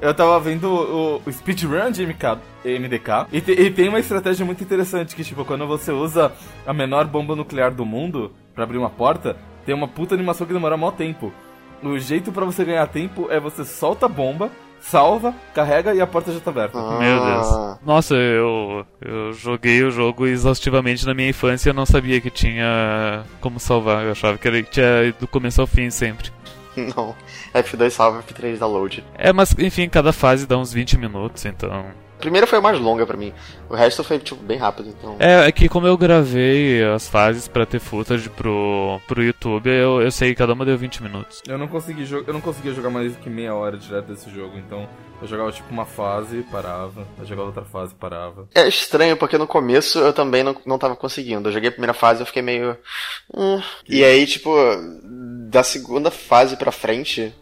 Eu 0.03 0.13
tava 0.13 0.41
vendo 0.41 0.65
o, 0.69 1.23
o 1.25 1.33
speedrun 1.33 1.93
de 1.93 2.05
MK, 2.05 2.39
MDK 2.65 3.29
e, 3.31 3.41
te, 3.41 3.53
e, 3.53 3.71
tem 3.71 3.89
uma 3.89 4.01
estratégia 4.01 4.45
muito 4.45 4.61
interessante 4.61 5.15
que, 5.15 5.23
tipo, 5.23 5.45
quando 5.45 5.65
você 5.65 5.93
usa 5.93 6.33
a 6.67 6.73
menor 6.75 7.07
bomba 7.07 7.37
nuclear 7.37 7.73
do 7.73 7.87
mundo 7.87 8.33
para 8.53 8.65
abrir 8.65 8.79
uma 8.79 8.91
porta, 8.91 9.37
tem 9.65 9.73
uma 9.73 9.87
puta 9.87 10.13
animação 10.13 10.45
que 10.45 10.53
demora 10.53 10.77
maior 10.77 10.91
tempo. 10.91 11.33
O 11.81 11.97
jeito 12.01 12.33
para 12.33 12.45
você 12.45 12.65
ganhar 12.65 12.85
tempo 12.89 13.29
é 13.31 13.39
você 13.39 13.65
solta 13.65 14.07
a 14.07 14.09
bomba, 14.09 14.51
salva, 14.81 15.33
carrega 15.55 15.95
e 15.95 16.01
a 16.01 16.07
porta 16.07 16.33
já 16.33 16.41
tá 16.41 16.51
aberta. 16.51 16.77
Ah. 16.77 16.99
Meu 16.99 17.25
Deus. 17.25 17.79
Nossa, 17.87 18.17
eu, 18.17 18.85
eu 19.01 19.33
joguei 19.33 19.85
o 19.85 19.91
jogo 19.93 20.27
exaustivamente 20.27 21.07
na 21.07 21.15
minha 21.15 21.29
infância 21.29 21.69
e 21.69 21.71
eu 21.71 21.75
não 21.75 21.87
sabia 21.87 22.21
que 22.21 22.29
tinha 22.29 23.23
como 23.41 23.61
salvar. 23.61 24.05
Eu 24.05 24.11
achava 24.11 24.37
que 24.37 24.49
ele 24.49 24.65
tinha 24.65 25.15
do 25.21 25.29
começo 25.29 25.61
ao 25.61 25.67
fim 25.69 25.91
sempre. 25.91 26.33
Não. 26.97 27.15
F2 27.55 27.91
salva, 27.91 28.23
F3 28.23 28.59
download. 28.59 29.05
É, 29.15 29.33
mas 29.33 29.55
enfim, 29.59 29.89
cada 29.89 30.13
fase 30.13 30.47
dá 30.47 30.57
uns 30.57 30.73
20 30.73 30.99
minutos, 30.99 31.45
então. 31.45 31.87
Primeira 32.23 32.47
foi 32.47 32.59
a 32.59 32.63
mais 32.63 32.79
longa 32.79 33.05
pra 33.05 33.17
mim. 33.17 33.33
O 33.69 33.75
resto 33.75 34.05
foi, 34.05 34.19
tipo, 34.19 34.43
bem 34.43 34.57
rápido, 34.57 34.89
então... 34.89 35.17
É, 35.19 35.49
é 35.49 35.53
que 35.53 35.69
como 35.69 35.87
eu 35.87 35.97
gravei 35.99 36.83
as 36.85 37.09
fases 37.09 37.49
pra 37.49 37.67
ter 37.67 37.81
footage 37.81 38.31
pro, 38.31 39.01
pro 39.07 39.23
YouTube, 39.23 39.69
eu, 39.69 40.01
eu 40.01 40.11
sei 40.11 40.31
que 40.31 40.37
cada 40.37 40.53
uma 40.53 40.65
deu 40.65 40.79
20 40.79 41.03
minutos. 41.03 41.43
Eu 41.47 41.59
não 41.59 41.69
consegui 41.69 42.11
eu 42.11 42.33
não 42.33 42.41
conseguia 42.41 42.73
jogar 42.73 42.91
mais 42.91 43.13
do 43.13 43.19
que 43.19 43.29
meia 43.29 43.55
hora 43.55 43.77
direto 43.77 44.07
desse 44.07 44.31
jogo, 44.31 44.57
então 44.57 44.89
eu 45.21 45.29
jogava 45.29 45.53
tipo 45.53 45.71
uma 45.71 45.85
fase 45.85 46.39
e 46.39 46.43
parava, 46.43 47.07
eu 47.19 47.25
jogava 47.25 47.49
outra 47.49 47.65
fase 47.65 47.93
e 47.93 47.97
parava. 47.97 48.49
É 48.55 48.67
estranho, 48.67 49.17
porque 49.17 49.39
no 49.39 49.47
começo 49.47 49.99
eu 49.99 50.13
também 50.13 50.43
não, 50.43 50.57
não 50.67 50.79
tava 50.79 50.97
conseguindo. 50.97 51.49
Eu 51.49 51.53
joguei 51.53 51.69
a 51.69 51.73
primeira 51.73 51.95
fase 51.95 52.21
e 52.21 52.23
eu 52.23 52.27
fiquei 52.27 52.43
meio. 52.43 52.77
Hum. 53.33 53.61
E 53.89 54.03
aí, 54.05 54.27
tipo, 54.27 54.51
da 55.49 55.63
segunda 55.63 56.11
fase 56.11 56.57
pra 56.57 56.73
frente, 56.73 57.33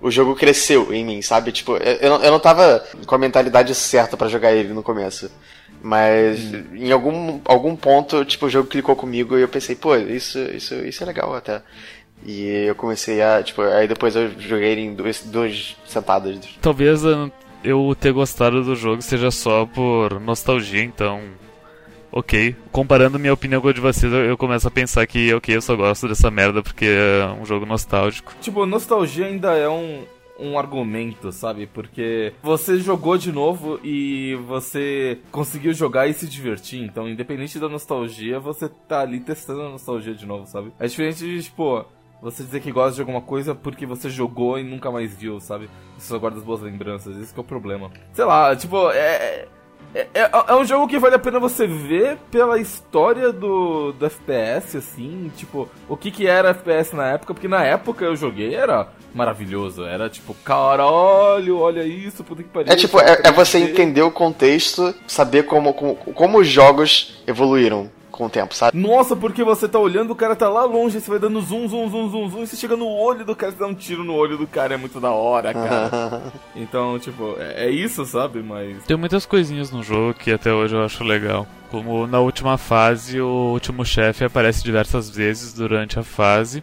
o 0.00 0.10
jogo 0.10 0.34
cresceu 0.34 0.92
em 0.92 1.04
mim, 1.04 1.22
sabe? 1.22 1.52
Tipo, 1.52 1.76
eu, 1.76 2.14
eu 2.22 2.30
não 2.30 2.40
tava 2.40 2.84
com 3.06 3.14
a 3.14 3.18
mentalidade 3.18 3.74
certa 3.74 4.16
para 4.16 4.28
jogar 4.28 4.52
ele 4.52 4.72
no 4.72 4.82
começo. 4.82 5.30
Mas 5.82 6.40
hum. 6.40 6.64
em 6.74 6.92
algum, 6.92 7.40
algum 7.44 7.74
ponto, 7.76 8.24
tipo, 8.24 8.46
o 8.46 8.50
jogo 8.50 8.68
clicou 8.68 8.96
comigo 8.96 9.36
e 9.36 9.42
eu 9.42 9.48
pensei, 9.48 9.74
pô, 9.76 9.96
isso, 9.96 10.38
isso, 10.38 10.74
isso 10.74 11.02
é 11.02 11.06
legal 11.06 11.34
até. 11.34 11.62
E 12.24 12.66
eu 12.66 12.74
comecei 12.74 13.22
a, 13.22 13.42
tipo, 13.42 13.62
aí 13.62 13.88
depois 13.88 14.14
eu 14.14 14.30
joguei 14.38 14.78
em 14.78 14.94
duas, 14.94 15.22
duas 15.22 15.76
sentadas. 15.86 16.38
Talvez 16.60 17.02
eu 17.64 17.96
ter 17.98 18.12
gostado 18.12 18.62
do 18.62 18.76
jogo 18.76 19.00
seja 19.00 19.30
só 19.30 19.64
por 19.66 20.20
nostalgia, 20.20 20.82
então. 20.82 21.22
Ok. 22.12 22.56
Comparando 22.72 23.18
minha 23.18 23.32
opinião 23.32 23.60
com 23.60 23.68
a 23.68 23.72
de 23.72 23.80
vocês, 23.80 24.12
eu 24.12 24.36
começo 24.36 24.66
a 24.66 24.70
pensar 24.70 25.06
que, 25.06 25.32
ok, 25.32 25.56
eu 25.56 25.62
só 25.62 25.76
gosto 25.76 26.08
dessa 26.08 26.30
merda 26.30 26.62
porque 26.62 26.86
é 26.86 27.26
um 27.40 27.44
jogo 27.44 27.64
nostálgico. 27.66 28.32
Tipo, 28.40 28.66
nostalgia 28.66 29.26
ainda 29.26 29.54
é 29.54 29.68
um, 29.68 30.04
um 30.38 30.58
argumento, 30.58 31.30
sabe? 31.30 31.66
Porque 31.66 32.32
você 32.42 32.78
jogou 32.78 33.16
de 33.16 33.30
novo 33.30 33.78
e 33.84 34.34
você 34.46 35.18
conseguiu 35.30 35.72
jogar 35.72 36.08
e 36.08 36.14
se 36.14 36.26
divertir. 36.26 36.82
Então, 36.82 37.08
independente 37.08 37.58
da 37.58 37.68
nostalgia, 37.68 38.40
você 38.40 38.68
tá 38.88 39.00
ali 39.00 39.20
testando 39.20 39.62
a 39.62 39.70
nostalgia 39.70 40.14
de 40.14 40.26
novo, 40.26 40.46
sabe? 40.46 40.72
É 40.78 40.86
diferente 40.86 41.18
de, 41.18 41.42
tipo, 41.42 41.84
você 42.20 42.42
dizer 42.42 42.60
que 42.60 42.72
gosta 42.72 42.94
de 42.94 43.00
alguma 43.00 43.20
coisa 43.20 43.54
porque 43.54 43.86
você 43.86 44.10
jogou 44.10 44.58
e 44.58 44.64
nunca 44.64 44.90
mais 44.90 45.16
viu, 45.16 45.38
sabe? 45.40 45.68
Você 45.96 46.08
só 46.08 46.18
guarda 46.18 46.38
as 46.38 46.44
boas 46.44 46.60
lembranças, 46.60 47.16
esse 47.16 47.36
é 47.36 47.40
o 47.40 47.44
problema. 47.44 47.90
Sei 48.12 48.24
lá, 48.24 48.56
tipo, 48.56 48.90
é, 48.90 49.46
é, 49.94 50.06
é, 50.14 50.30
é, 50.48 50.54
um 50.54 50.64
jogo 50.64 50.86
que 50.86 50.98
vale 50.98 51.16
a 51.16 51.18
pena 51.18 51.40
você 51.40 51.66
ver 51.66 52.16
pela 52.30 52.58
história 52.58 53.32
do, 53.32 53.92
do 53.92 54.06
FPS, 54.06 54.76
assim, 54.76 55.30
tipo, 55.36 55.68
o 55.88 55.96
que 55.96 56.10
que 56.10 56.26
era 56.26 56.50
FPS 56.50 56.94
na 56.94 57.08
época, 57.08 57.34
porque 57.34 57.48
na 57.48 57.64
época 57.64 58.04
eu 58.04 58.14
joguei 58.14 58.54
era 58.54 58.88
maravilhoso, 59.12 59.84
era 59.84 60.08
tipo, 60.08 60.34
caralho, 60.44 61.58
olha 61.58 61.82
isso, 61.82 62.22
puta 62.22 62.42
que 62.42 62.48
pariu. 62.48 62.72
É 62.72 62.76
tipo, 62.76 63.00
é, 63.00 63.20
é 63.24 63.32
você 63.32 63.58
entender 63.58 64.02
o 64.02 64.10
contexto, 64.12 64.94
saber 65.06 65.44
como, 65.44 65.74
como, 65.74 65.96
como 65.96 66.38
os 66.38 66.46
jogos 66.46 67.22
evoluíram 67.26 67.90
com 68.20 68.26
o 68.26 68.30
tempo, 68.30 68.54
sabe? 68.54 68.76
Nossa, 68.76 69.16
porque 69.16 69.42
você 69.42 69.66
tá 69.66 69.78
olhando, 69.78 70.10
o 70.10 70.14
cara 70.14 70.36
tá 70.36 70.46
lá 70.46 70.64
longe, 70.64 71.00
você 71.00 71.08
vai 71.08 71.18
dando 71.18 71.40
zoom, 71.40 71.66
zoom, 71.66 71.88
zoom, 71.88 72.10
zoom, 72.10 72.28
zoom, 72.28 72.42
e 72.42 72.46
você 72.46 72.54
chega 72.54 72.76
no 72.76 72.86
olho 72.86 73.24
do 73.24 73.34
cara, 73.34 73.50
você 73.50 73.58
dá 73.58 73.66
um 73.66 73.74
tiro 73.74 74.04
no 74.04 74.12
olho 74.12 74.36
do 74.36 74.46
cara, 74.46 74.74
é 74.74 74.76
muito 74.76 75.00
da 75.00 75.10
hora, 75.10 75.54
cara. 75.54 76.22
então, 76.54 76.98
tipo, 76.98 77.36
é, 77.38 77.64
é 77.66 77.70
isso, 77.70 78.04
sabe? 78.04 78.42
Mas. 78.42 78.84
Tem 78.84 78.96
muitas 78.96 79.24
coisinhas 79.24 79.70
no 79.70 79.82
jogo 79.82 80.12
que 80.12 80.30
até 80.30 80.52
hoje 80.52 80.74
eu 80.74 80.84
acho 80.84 81.02
legal. 81.02 81.46
Como 81.70 82.06
na 82.06 82.20
última 82.20 82.58
fase, 82.58 83.20
o 83.20 83.52
último 83.52 83.84
chefe 83.84 84.24
aparece 84.24 84.62
diversas 84.62 85.08
vezes 85.08 85.54
durante 85.54 85.98
a 85.98 86.02
fase 86.02 86.62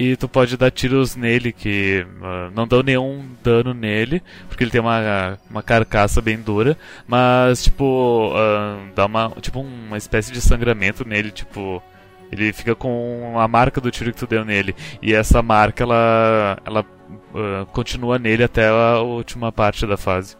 e 0.00 0.16
tu 0.16 0.26
pode 0.26 0.56
dar 0.56 0.70
tiros 0.70 1.14
nele 1.14 1.52
que 1.52 2.06
uh, 2.22 2.50
não 2.54 2.66
dão 2.66 2.82
nenhum 2.82 3.22
dano 3.44 3.74
nele, 3.74 4.22
porque 4.48 4.64
ele 4.64 4.70
tem 4.70 4.80
uma, 4.80 5.38
uma 5.50 5.62
carcaça 5.62 6.22
bem 6.22 6.38
dura, 6.40 6.74
mas 7.06 7.62
tipo, 7.62 8.32
uh, 8.32 8.94
dá 8.94 9.04
uma, 9.04 9.28
tipo 9.42 9.60
uma 9.60 9.98
espécie 9.98 10.32
de 10.32 10.40
sangramento 10.40 11.06
nele, 11.06 11.30
tipo, 11.30 11.82
ele 12.32 12.50
fica 12.50 12.74
com 12.74 13.34
a 13.38 13.46
marca 13.46 13.78
do 13.78 13.90
tiro 13.90 14.10
que 14.10 14.18
tu 14.18 14.26
deu 14.26 14.42
nele, 14.42 14.74
e 15.02 15.12
essa 15.12 15.42
marca 15.42 15.84
ela, 15.84 16.56
ela 16.64 16.80
uh, 16.80 17.66
continua 17.66 18.18
nele 18.18 18.42
até 18.42 18.68
a 18.68 19.00
última 19.00 19.52
parte 19.52 19.86
da 19.86 19.98
fase. 19.98 20.34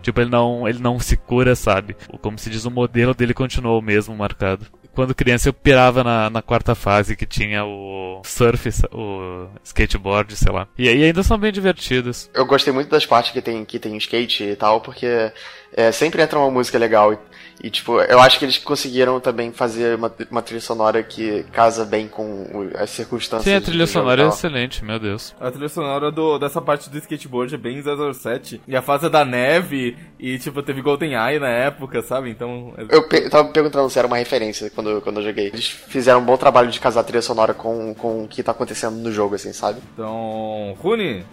Tipo, 0.00 0.22
ele 0.22 0.30
não, 0.30 0.66
ele 0.66 0.78
não 0.78 0.98
se 0.98 1.14
cura, 1.16 1.54
sabe? 1.54 1.94
Como 2.22 2.38
se 2.38 2.48
diz, 2.48 2.64
o 2.64 2.70
modelo 2.70 3.14
dele 3.14 3.34
continuou 3.34 3.78
o 3.78 3.82
mesmo 3.82 4.16
marcado 4.16 4.66
quando 4.94 5.14
criança 5.14 5.48
eu 5.48 5.52
pirava 5.52 6.04
na, 6.04 6.30
na 6.30 6.42
quarta 6.42 6.74
fase 6.74 7.16
que 7.16 7.26
tinha 7.26 7.64
o 7.64 8.20
surf, 8.24 8.68
o 8.92 9.48
skateboard, 9.64 10.36
sei 10.36 10.52
lá. 10.52 10.68
E, 10.78 10.84
e 10.84 11.04
ainda 11.04 11.22
são 11.22 11.38
bem 11.38 11.52
divertidos. 11.52 12.30
Eu 12.34 12.46
gostei 12.46 12.72
muito 12.72 12.90
das 12.90 13.06
partes 13.06 13.32
que 13.32 13.42
tem, 13.42 13.64
que 13.64 13.78
tem 13.78 13.96
skate 13.96 14.44
e 14.44 14.56
tal, 14.56 14.80
porque 14.80 15.32
é, 15.74 15.90
sempre 15.90 16.22
entra 16.22 16.38
uma 16.38 16.50
música 16.50 16.78
legal. 16.78 17.18
E, 17.62 17.70
tipo, 17.70 18.00
eu 18.00 18.20
acho 18.20 18.38
que 18.38 18.44
eles 18.44 18.58
conseguiram 18.58 19.20
também 19.20 19.52
fazer 19.52 19.96
uma, 19.96 20.12
uma 20.30 20.42
trilha 20.42 20.60
sonora 20.60 21.02
que 21.02 21.44
casa 21.52 21.84
bem 21.84 22.08
com 22.08 22.68
as 22.74 22.90
circunstâncias. 22.90 23.44
Sim, 23.44 23.54
a 23.54 23.60
trilha 23.60 23.86
sonora 23.86 24.24
é 24.24 24.28
excelente, 24.28 24.84
meu 24.84 24.98
Deus. 24.98 25.34
A 25.40 25.50
trilha 25.50 25.68
sonora 25.68 26.10
do, 26.10 26.38
dessa 26.38 26.60
parte 26.60 26.90
do 26.90 26.98
skateboard 26.98 27.54
é 27.54 27.58
bem 27.58 27.80
007. 27.80 28.60
E 28.66 28.74
a 28.74 28.82
fase 28.82 29.08
da 29.08 29.24
neve, 29.24 29.96
e, 30.18 30.38
tipo, 30.38 30.62
teve 30.62 30.82
Golden 30.82 31.14
Eye 31.14 31.38
na 31.38 31.48
época, 31.48 32.02
sabe? 32.02 32.30
Então. 32.30 32.74
É... 32.76 32.96
Eu 32.96 33.06
pe 33.08 33.30
tava 33.30 33.48
perguntando 33.48 33.88
se 33.88 33.98
era 33.98 34.08
uma 34.08 34.16
referência 34.16 34.68
quando, 34.70 35.00
quando 35.00 35.20
eu 35.20 35.24
joguei. 35.24 35.46
Eles 35.46 35.68
fizeram 35.68 36.20
um 36.20 36.24
bom 36.24 36.36
trabalho 36.36 36.68
de 36.68 36.80
casar 36.80 37.00
a 37.00 37.04
trilha 37.04 37.22
sonora 37.22 37.54
com, 37.54 37.94
com 37.94 38.24
o 38.24 38.28
que 38.28 38.42
tá 38.42 38.50
acontecendo 38.50 38.96
no 38.96 39.12
jogo, 39.12 39.36
assim, 39.36 39.52
sabe? 39.52 39.80
Então. 39.94 40.76
Rune, 40.80 41.24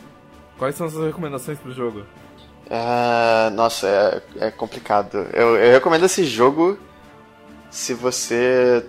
quais 0.60 0.76
são 0.76 0.86
as 0.86 0.94
suas 0.94 1.08
recomendações 1.08 1.58
pro 1.58 1.72
jogo? 1.74 2.04
Uh, 2.70 3.50
nossa, 3.56 4.22
é, 4.40 4.48
é 4.48 4.52
complicado. 4.52 5.28
Eu, 5.34 5.56
eu, 5.56 5.74
recomendo 5.74 6.06
esse 6.06 6.24
jogo 6.24 6.78
se 7.72 7.96
você 7.96 8.86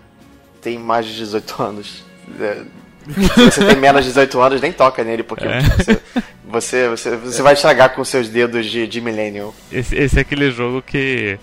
tem 0.60 0.78
mais 0.78 1.06
de 1.06 1.16
18 1.16 1.62
anos. 1.62 2.04
É, 2.38 2.62
se 3.50 3.50
você 3.50 3.66
tem 3.66 3.76
menos 3.76 4.04
de 4.04 4.10
18 4.10 4.40
anos, 4.40 4.60
nem 4.60 4.72
toca 4.72 5.02
nele, 5.02 5.22
porque 5.22 5.46
é. 5.46 5.62
você, 5.62 6.00
você, 6.44 6.88
você, 6.88 7.16
você, 7.16 7.42
vai 7.42 7.54
estragar 7.54 7.94
com 7.94 8.04
seus 8.04 8.28
dedos 8.28 8.66
de, 8.66 8.86
de 8.86 9.00
Millennium. 9.00 9.52
Esse, 9.72 9.96
esse 9.96 10.18
é 10.18 10.20
aquele 10.20 10.50
jogo 10.50 10.82
que 10.82 11.38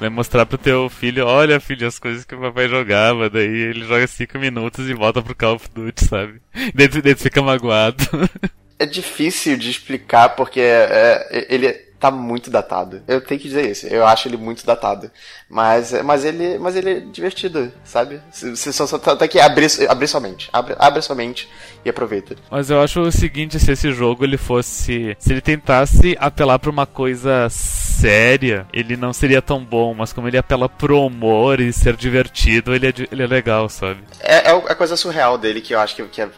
vai 0.00 0.08
mostrar 0.08 0.44
pro 0.44 0.58
teu 0.58 0.90
filho, 0.90 1.24
olha 1.24 1.60
filho, 1.60 1.86
as 1.86 2.00
coisas 2.00 2.24
que 2.24 2.34
o 2.34 2.40
papai 2.40 2.68
jogava, 2.68 3.30
daí 3.30 3.46
ele 3.46 3.84
joga 3.84 4.06
5 4.06 4.38
minutos 4.38 4.88
e 4.88 4.92
volta 4.92 5.22
pro 5.22 5.36
Call 5.36 5.54
of 5.54 5.68
Duty, 5.72 6.04
sabe? 6.04 6.40
Daí, 6.74 6.88
daí 6.88 7.14
fica 7.14 7.40
magoado. 7.40 8.04
é 8.78 8.86
difícil 8.86 9.56
de 9.56 9.70
explicar 9.70 10.30
porque 10.30 10.60
é, 10.60 11.26
é, 11.30 11.46
ele 11.54 11.86
tá 11.98 12.10
muito 12.10 12.50
datado. 12.50 13.02
Eu 13.08 13.20
tenho 13.20 13.40
que 13.40 13.48
dizer 13.48 13.70
isso. 13.70 13.86
Eu 13.86 14.06
acho 14.06 14.28
ele 14.28 14.36
muito 14.36 14.64
datado. 14.66 15.10
Mas, 15.48 15.92
mas, 16.02 16.24
ele, 16.24 16.58
mas 16.58 16.76
ele 16.76 16.90
é 16.90 17.00
divertido, 17.00 17.72
sabe? 17.84 18.20
Você 18.30 18.72
só, 18.72 18.86
só 18.86 18.96
aqui 19.18 19.40
abrir, 19.40 19.70
abrir 19.88 20.06
sua 20.06 20.20
mente. 20.20 20.48
Abre, 20.52 20.76
abre 20.78 21.02
sua 21.02 21.16
mente 21.16 21.48
e 21.84 21.90
aproveita. 21.90 22.36
Mas 22.50 22.70
eu 22.70 22.80
acho 22.80 23.00
o 23.00 23.12
seguinte, 23.12 23.58
se 23.58 23.72
esse 23.72 23.92
jogo 23.92 24.24
ele 24.24 24.36
fosse... 24.36 25.16
Se 25.18 25.32
ele 25.32 25.40
tentasse 25.40 26.16
apelar 26.20 26.58
pra 26.58 26.70
uma 26.70 26.86
coisa 26.86 27.48
séria, 27.50 28.66
ele 28.72 28.96
não 28.96 29.12
seria 29.12 29.40
tão 29.40 29.64
bom. 29.64 29.94
Mas 29.94 30.12
como 30.12 30.28
ele 30.28 30.38
apela 30.38 30.68
pro 30.68 31.00
humor 31.00 31.60
e 31.60 31.72
ser 31.72 31.96
divertido, 31.96 32.74
ele 32.74 32.88
é, 32.88 32.92
ele 33.10 33.22
é 33.22 33.26
legal, 33.26 33.68
sabe? 33.68 34.00
É, 34.20 34.50
é 34.50 34.50
a 34.50 34.74
coisa 34.74 34.96
surreal 34.96 35.38
dele 35.38 35.60
que 35.60 35.74
eu 35.74 35.80
acho 35.80 35.96
que, 35.96 36.02
que 36.04 36.20
é 36.20 36.28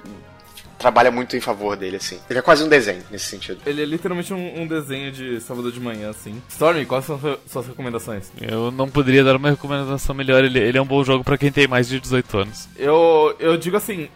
trabalha 0.79 1.11
muito 1.11 1.37
em 1.37 1.41
favor 1.41 1.77
dele, 1.77 1.97
assim. 1.97 2.19
Ele 2.31 2.39
é 2.39 2.43
quase 2.43 2.63
um 2.63 2.69
desenho 2.69 3.03
nesse 3.11 3.27
sentido. 3.27 3.61
Ele 3.67 3.83
é 3.83 3.85
literalmente 3.85 4.33
um, 4.33 4.63
um 4.63 4.67
desenho 4.67 5.11
de 5.11 5.41
sábado 5.41 5.73
de 5.73 5.81
manhã, 5.81 6.11
assim. 6.11 6.41
Stormy, 6.49 6.87
quais 6.87 7.05
são 7.05 7.19
suas 7.47 7.67
recomendações? 7.67 8.31
Eu 8.41 8.71
não 8.71 8.89
poderia 8.89 9.25
dar 9.25 9.37
uma 9.37 9.51
recomendação 9.51 10.15
melhor. 10.15 10.45
Ele, 10.45 10.59
ele 10.59 10.79
é 10.79 10.83
um 10.83 10.87
bom 10.87 11.03
jogo 11.03 11.25
para 11.25 11.37
quem 11.37 11.51
tem 11.51 11.67
mais 11.67 11.89
de 11.89 11.99
18 11.99 12.39
anos. 12.39 12.69
Eu, 12.77 13.35
eu 13.41 13.57
digo 13.57 13.77
assim: 13.77 14.09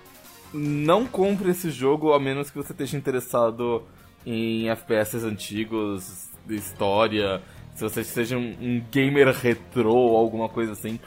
não 0.52 1.06
compre 1.06 1.50
esse 1.50 1.70
jogo 1.70 2.12
a 2.12 2.20
menos 2.20 2.50
que 2.50 2.56
você 2.56 2.72
esteja 2.72 2.96
interessado 2.96 3.82
em 4.24 4.68
FPS 4.70 5.24
antigos, 5.24 6.28
de 6.46 6.54
história. 6.54 7.42
Se 7.74 7.82
você 7.82 8.04
seja 8.04 8.36
um, 8.36 8.54
um 8.60 8.82
gamer 8.90 9.28
retrô 9.34 9.94
ou 9.94 10.16
alguma 10.16 10.48
coisa 10.48 10.72
assim. 10.72 11.00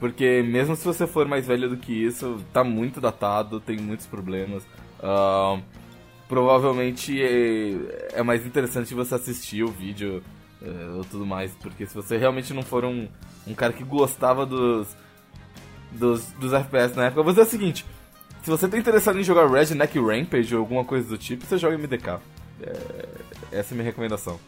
Porque 0.00 0.42
mesmo 0.42 0.76
se 0.76 0.84
você 0.84 1.06
for 1.06 1.26
mais 1.26 1.46
velho 1.46 1.68
do 1.68 1.76
que 1.76 1.92
isso, 1.92 2.40
tá 2.52 2.62
muito 2.62 3.00
datado, 3.00 3.60
tem 3.60 3.76
muitos 3.76 4.06
problemas. 4.06 4.64
Uh, 4.98 5.62
provavelmente 6.28 7.22
é, 7.22 8.18
é, 8.18 8.22
mais 8.22 8.44
interessante 8.44 8.94
você 8.94 9.14
assistir 9.14 9.62
o 9.62 9.68
vídeo 9.68 10.22
uh, 10.60 10.98
ou 10.98 11.04
tudo 11.04 11.24
mais, 11.24 11.52
porque 11.62 11.86
se 11.86 11.94
você 11.94 12.16
realmente 12.16 12.52
não 12.52 12.62
for 12.62 12.84
um, 12.84 13.08
um 13.46 13.54
cara 13.54 13.72
que 13.72 13.84
gostava 13.84 14.44
dos, 14.44 14.88
dos, 15.92 16.26
dos 16.32 16.52
FPS 16.52 16.96
na 16.96 17.06
época, 17.06 17.22
vou 17.22 17.32
dizer 17.32 17.46
o 17.46 17.50
seguinte: 17.50 17.86
se 18.42 18.50
você 18.50 18.68
tá 18.68 18.78
interessado 18.78 19.18
em 19.18 19.24
jogar 19.24 19.48
Redneck 19.50 19.98
Rampage 19.98 20.54
ou 20.54 20.60
alguma 20.60 20.84
coisa 20.84 21.08
do 21.08 21.18
tipo, 21.18 21.44
você 21.44 21.58
joga 21.58 21.78
MDK. 21.78 22.20
É, 22.60 23.08
essa 23.52 23.72
é 23.72 23.74
a 23.74 23.76
minha 23.76 23.84
recomendação. 23.84 24.38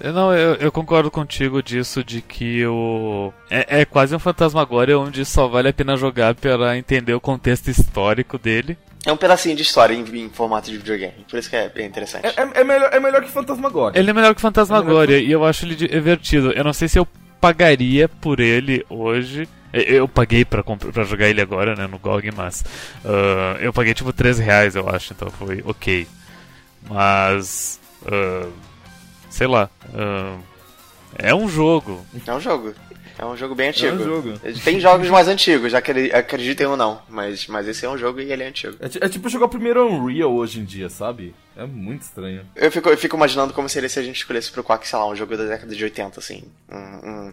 Eu 0.00 0.12
não, 0.12 0.34
eu, 0.34 0.54
eu, 0.56 0.72
concordo 0.72 1.10
contigo 1.10 1.62
disso 1.62 2.04
de 2.04 2.20
que 2.20 2.66
o 2.66 3.32
é, 3.48 3.80
é 3.80 3.84
quase 3.84 4.14
um 4.14 4.18
fantasma 4.18 4.60
agora 4.60 4.98
onde 4.98 5.24
só 5.24 5.48
vale 5.48 5.68
a 5.68 5.72
pena 5.72 5.96
jogar 5.96 6.34
para 6.34 6.76
entender 6.76 7.14
o 7.14 7.20
contexto 7.20 7.68
histórico 7.68 8.36
dele 8.36 8.76
É 9.06 9.12
um 9.12 9.16
pedacinho 9.16 9.54
de 9.54 9.62
história 9.62 9.94
em, 9.94 10.02
em 10.02 10.28
formato 10.28 10.68
de 10.68 10.76
videogame. 10.76 11.24
Por 11.30 11.38
isso 11.38 11.48
que 11.48 11.54
é 11.54 11.68
bem 11.68 11.86
interessante. 11.86 12.26
É, 12.26 12.42
é, 12.42 12.60
é 12.60 12.64
melhor, 12.64 12.90
é 12.92 12.98
melhor 12.98 13.22
que 13.22 13.30
Fantasmagoria. 13.30 13.98
Ele 13.98 14.10
é 14.10 14.12
melhor 14.12 14.34
que 14.34 14.40
Fantasmagoria 14.40 15.16
É 15.18 15.22
e 15.22 15.30
eu 15.30 15.44
acho 15.44 15.64
ele 15.64 15.76
divertido. 15.76 16.50
Eu 16.50 16.64
não 16.64 16.72
sei 16.72 16.88
se 16.88 16.98
eu 16.98 17.06
pagaria 17.40 18.08
por 18.08 18.40
ele 18.40 18.84
hoje. 18.90 19.48
Eu- 19.72 20.08
paguei 20.08 20.44
pra, 20.44 20.62
comprar, 20.62 20.90
pra 20.90 21.04
jogar 21.04 21.28
ele 21.28 21.40
agora, 21.40 21.76
né, 21.76 21.86
no 21.86 21.98
GOG, 21.98 22.32
mas 22.34 22.64
ah, 23.04 23.56
eu 23.60 23.72
paguei 23.72 23.94
tipo 23.94 24.12
13 24.12 24.42
reais, 24.42 24.74
eu 24.74 24.88
acho, 24.88 25.12
então 25.12 25.30
foi 25.30 25.62
ok. 25.64 26.06
Mas, 26.88 27.78
ah, 28.06 28.48
sei 29.30 29.46
lá, 29.46 29.68
ah, 29.94 30.36
é 31.18 31.34
um 31.34 31.48
jogo. 31.48 32.04
É 32.26 32.32
um 32.32 32.40
jogo. 32.40 32.74
É 33.18 33.24
um 33.24 33.36
jogo 33.36 33.54
bem 33.54 33.66
É 33.66 33.70
antigo. 33.70 33.96
um 33.96 34.04
jogo. 34.04 34.32
Tem 34.64 34.78
jogos 34.78 35.08
mais 35.08 35.26
antigos, 35.28 35.72
acredi- 35.74 36.12
acreditem 36.14 36.66
ou 36.66 36.76
não. 36.76 37.00
Mas, 37.08 37.46
mas 37.46 37.66
esse 37.66 37.84
é 37.86 37.88
um 37.88 37.96
jogo 37.96 38.20
e 38.20 38.30
ele 38.30 38.42
é 38.42 38.48
antigo. 38.48 38.76
É, 38.80 39.06
é 39.06 39.08
tipo 39.08 39.28
jogar 39.28 39.46
o 39.46 39.48
primeiro 39.48 39.86
Unreal 39.86 40.32
hoje 40.34 40.60
em 40.60 40.64
dia, 40.64 40.88
sabe? 40.90 41.34
É 41.56 41.64
muito 41.64 42.02
estranho. 42.02 42.44
Eu 42.54 42.70
fico, 42.70 42.88
eu 42.90 42.96
fico 42.98 43.16
imaginando 43.16 43.52
como 43.54 43.68
seria 43.68 43.88
se 43.88 43.98
a 43.98 44.02
gente 44.02 44.16
escolhesse 44.16 44.50
pro 44.52 44.62
Quack, 44.62 44.86
sei 44.86 44.98
lá, 44.98 45.08
um 45.08 45.16
jogo 45.16 45.36
da 45.36 45.44
década 45.44 45.74
de 45.74 45.82
80, 45.82 46.20
assim. 46.20 46.44
Um. 46.70 46.76
um, 46.76 47.32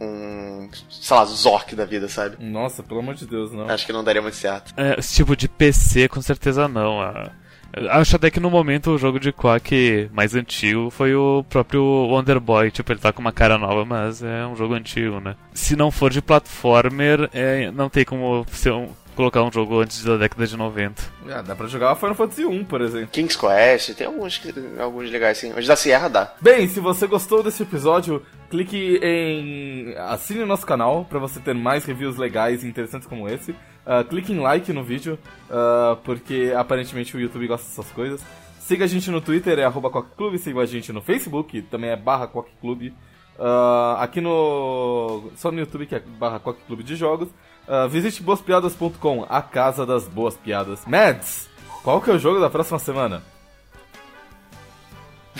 um 0.00 0.70
sei 0.90 1.14
lá, 1.16 1.24
Zork 1.26 1.74
da 1.76 1.84
vida, 1.84 2.08
sabe? 2.08 2.42
Nossa, 2.42 2.82
pelo 2.82 3.00
amor 3.00 3.14
de 3.14 3.26
Deus, 3.26 3.52
não. 3.52 3.68
Acho 3.68 3.84
que 3.84 3.92
não 3.92 4.02
daria 4.02 4.22
muito 4.22 4.36
certo. 4.36 4.72
É, 4.76 4.98
esse 4.98 5.14
tipo 5.16 5.36
de 5.36 5.48
PC, 5.48 6.08
com 6.08 6.22
certeza 6.22 6.66
não. 6.66 7.00
ah. 7.02 7.30
Eu 7.72 7.90
Acho 7.92 8.16
até 8.16 8.30
que 8.30 8.40
no 8.40 8.50
momento 8.50 8.90
o 8.90 8.98
jogo 8.98 9.20
de 9.20 9.32
Quack 9.32 10.10
mais 10.12 10.34
antigo 10.34 10.90
foi 10.90 11.14
o 11.14 11.44
próprio 11.48 11.82
Wonder 11.82 12.40
Boy. 12.40 12.70
Tipo, 12.70 12.92
ele 12.92 13.00
tá 13.00 13.12
com 13.12 13.20
uma 13.20 13.32
cara 13.32 13.56
nova, 13.58 13.84
mas 13.84 14.22
é 14.22 14.46
um 14.46 14.56
jogo 14.56 14.74
antigo, 14.74 15.20
né? 15.20 15.36
Se 15.54 15.76
não 15.76 15.90
for 15.90 16.10
de 16.10 16.20
platformer, 16.20 17.28
é, 17.32 17.70
não 17.70 17.88
tem 17.88 18.04
como 18.04 18.44
ser 18.50 18.72
um- 18.72 18.88
colocar 19.14 19.42
um 19.42 19.52
jogo 19.52 19.80
antes 19.80 20.02
da 20.02 20.16
década 20.16 20.46
de 20.46 20.56
90. 20.56 21.02
Ah, 21.28 21.42
dá 21.42 21.54
pra 21.54 21.66
jogar 21.66 21.94
Final 21.94 22.14
Fantasy 22.14 22.44
1, 22.46 22.64
por 22.64 22.80
exemplo. 22.80 23.08
King's 23.08 23.36
Quest, 23.36 23.94
tem 23.94 24.06
alguns, 24.06 24.40
alguns 24.78 25.10
legais, 25.10 25.36
assim. 25.38 25.52
Os 25.52 25.66
da 25.66 25.76
Sierra 25.76 26.08
dá. 26.08 26.32
Bem, 26.40 26.66
se 26.68 26.80
você 26.80 27.06
gostou 27.06 27.42
desse 27.42 27.62
episódio, 27.62 28.22
clique 28.50 28.98
em. 29.02 29.94
assine 30.08 30.42
o 30.42 30.46
nosso 30.46 30.64
canal 30.64 31.04
pra 31.04 31.18
você 31.18 31.38
ter 31.38 31.54
mais 31.54 31.84
reviews 31.84 32.16
legais 32.16 32.64
e 32.64 32.68
interessantes 32.68 33.06
como 33.06 33.28
esse. 33.28 33.54
Ah, 33.92 34.04
clique 34.04 34.32
em 34.32 34.38
like 34.38 34.72
no 34.72 34.84
vídeo, 34.84 35.18
ah, 35.50 35.98
porque 36.04 36.54
aparentemente 36.56 37.16
o 37.16 37.18
YouTube 37.18 37.48
gosta 37.48 37.66
dessas 37.66 37.90
coisas. 37.92 38.24
Siga 38.60 38.84
a 38.84 38.86
gente 38.86 39.10
no 39.10 39.20
Twitter, 39.20 39.58
é 39.58 39.64
arroba 39.64 39.90
Clube, 39.90 40.38
siga 40.38 40.60
a 40.60 40.66
gente 40.66 40.92
no 40.92 41.02
Facebook, 41.02 41.60
também 41.62 41.90
é 41.90 41.96
barra 41.96 42.30
Clube. 42.60 42.94
Ah, 43.36 43.96
aqui 44.00 44.20
no. 44.20 45.32
só 45.34 45.50
no 45.50 45.58
YouTube 45.58 45.86
que 45.86 45.96
é 45.96 45.98
barra 45.98 46.38
Clube 46.38 46.84
de 46.84 46.94
Jogos. 46.94 47.30
Ah, 47.66 47.88
visite 47.88 48.22
boaspiadas.com, 48.22 49.26
a 49.28 49.42
casa 49.42 49.84
das 49.84 50.06
boas 50.06 50.36
piadas. 50.36 50.86
Mads, 50.86 51.50
qual 51.82 52.00
que 52.00 52.10
é 52.10 52.14
o 52.14 52.18
jogo 52.18 52.38
da 52.38 52.48
próxima 52.48 52.78
semana? 52.78 53.24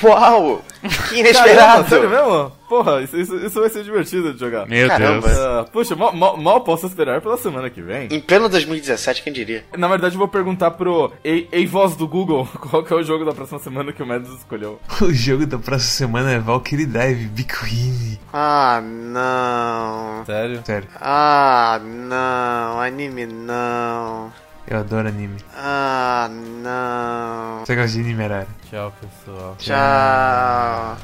Uau! 0.02 0.62
Que 0.80 0.88
Caramba, 0.88 1.18
inesperado! 1.18 1.88
sério 1.88 2.08
mesmo? 2.10 2.52
Porra, 2.68 3.02
isso, 3.02 3.16
isso, 3.18 3.36
isso 3.36 3.60
vai 3.60 3.68
ser 3.68 3.82
divertido 3.84 4.32
de 4.32 4.38
jogar. 4.40 4.66
Meu 4.66 4.86
Caramba. 4.88 5.26
Deus. 5.28 5.38
Ah, 5.40 5.66
puxa, 5.72 5.96
mal, 5.96 6.12
mal- 6.14 6.36
mal 6.36 6.60
posso 6.62 6.86
esperar 6.86 7.20
pela 7.20 7.36
semana 7.36 7.68
que 7.68 7.82
vem. 7.82 8.06
Em 8.10 8.20
pleno 8.20 8.48
2017, 8.48 9.22
quem 9.22 9.32
diria? 9.32 9.64
Na 9.76 9.88
verdade, 9.88 10.14
eu 10.14 10.18
vou 10.18 10.28
perguntar 10.28 10.70
pro 10.72 11.12
Ei, 11.24 11.48
Ei 11.52 11.66
Voz 11.66 11.96
do 11.96 12.06
Google 12.08 12.46
qual 12.70 12.82
que 12.84 12.92
é 12.92 12.96
o 12.96 13.02
jogo 13.02 13.24
da 13.24 13.32
próxima 13.32 13.58
semana 13.58 13.92
que 13.92 14.02
o 14.02 14.06
Mads 14.06 14.30
escolheu. 14.30 14.80
O 15.02 15.12
jogo 15.12 15.44
da 15.46 15.58
próxima 15.58 15.90
semana 15.90 16.32
é 16.32 16.38
Valkyrie 16.38 16.86
Drive, 16.86 17.26
Bicuini. 17.26 18.20
Ah, 18.32 18.80
não. 18.82 20.24
Sério? 20.24 20.62
Sério, 20.64 20.88
Ah, 21.00 21.80
não. 21.82 22.80
Anime 22.80 23.26
não. 23.26 24.32
eu 24.68 24.78
adoro 24.78 25.08
anime. 25.08 25.36
Ah, 25.56 26.30
não. 26.30 27.29
Gosta 27.76 27.92
de 27.96 28.00
anime, 28.00 28.24
Arara? 28.24 28.48
Tchau, 28.68 28.92
pessoal. 29.00 29.56
Tchau. 29.58 30.96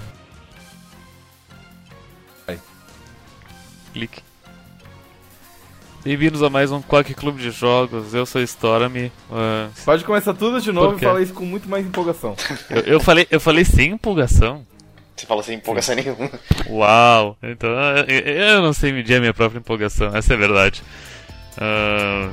Clique. 3.92 4.22
Bem-vindos 6.04 6.42
a 6.42 6.50
mais 6.50 6.70
um 6.70 6.82
Quack 6.82 7.14
Clube 7.14 7.40
de 7.40 7.50
Jogos. 7.50 8.12
Eu 8.12 8.26
sou 8.26 8.42
Stormy. 8.42 9.10
ah, 9.32 9.68
Pode 9.84 10.04
começar 10.04 10.34
tudo 10.34 10.60
de 10.60 10.70
novo 10.70 10.98
e 10.98 11.00
falar 11.00 11.22
isso 11.22 11.32
com 11.32 11.46
muito 11.46 11.68
mais 11.68 11.86
empolgação. 11.86 12.36
eu, 12.68 12.82
eu 12.82 13.00
falei, 13.00 13.26
eu 13.30 13.40
falei 13.40 13.64
sem 13.64 13.92
empolgação. 13.92 14.66
Você 15.16 15.24
falou 15.24 15.42
sem 15.42 15.56
empolgação 15.56 15.94
nenhuma. 15.94 16.30
Uau! 16.68 17.38
Então 17.42 17.70
eu, 18.06 18.20
eu 18.20 18.62
não 18.62 18.74
sei 18.74 18.92
medir 18.92 19.16
a 19.16 19.20
minha 19.20 19.32
própria 19.32 19.58
empolgação, 19.58 20.14
essa 20.14 20.34
é 20.34 20.36
a 20.36 20.38
verdade. 20.38 20.82
Ah, 21.56 22.30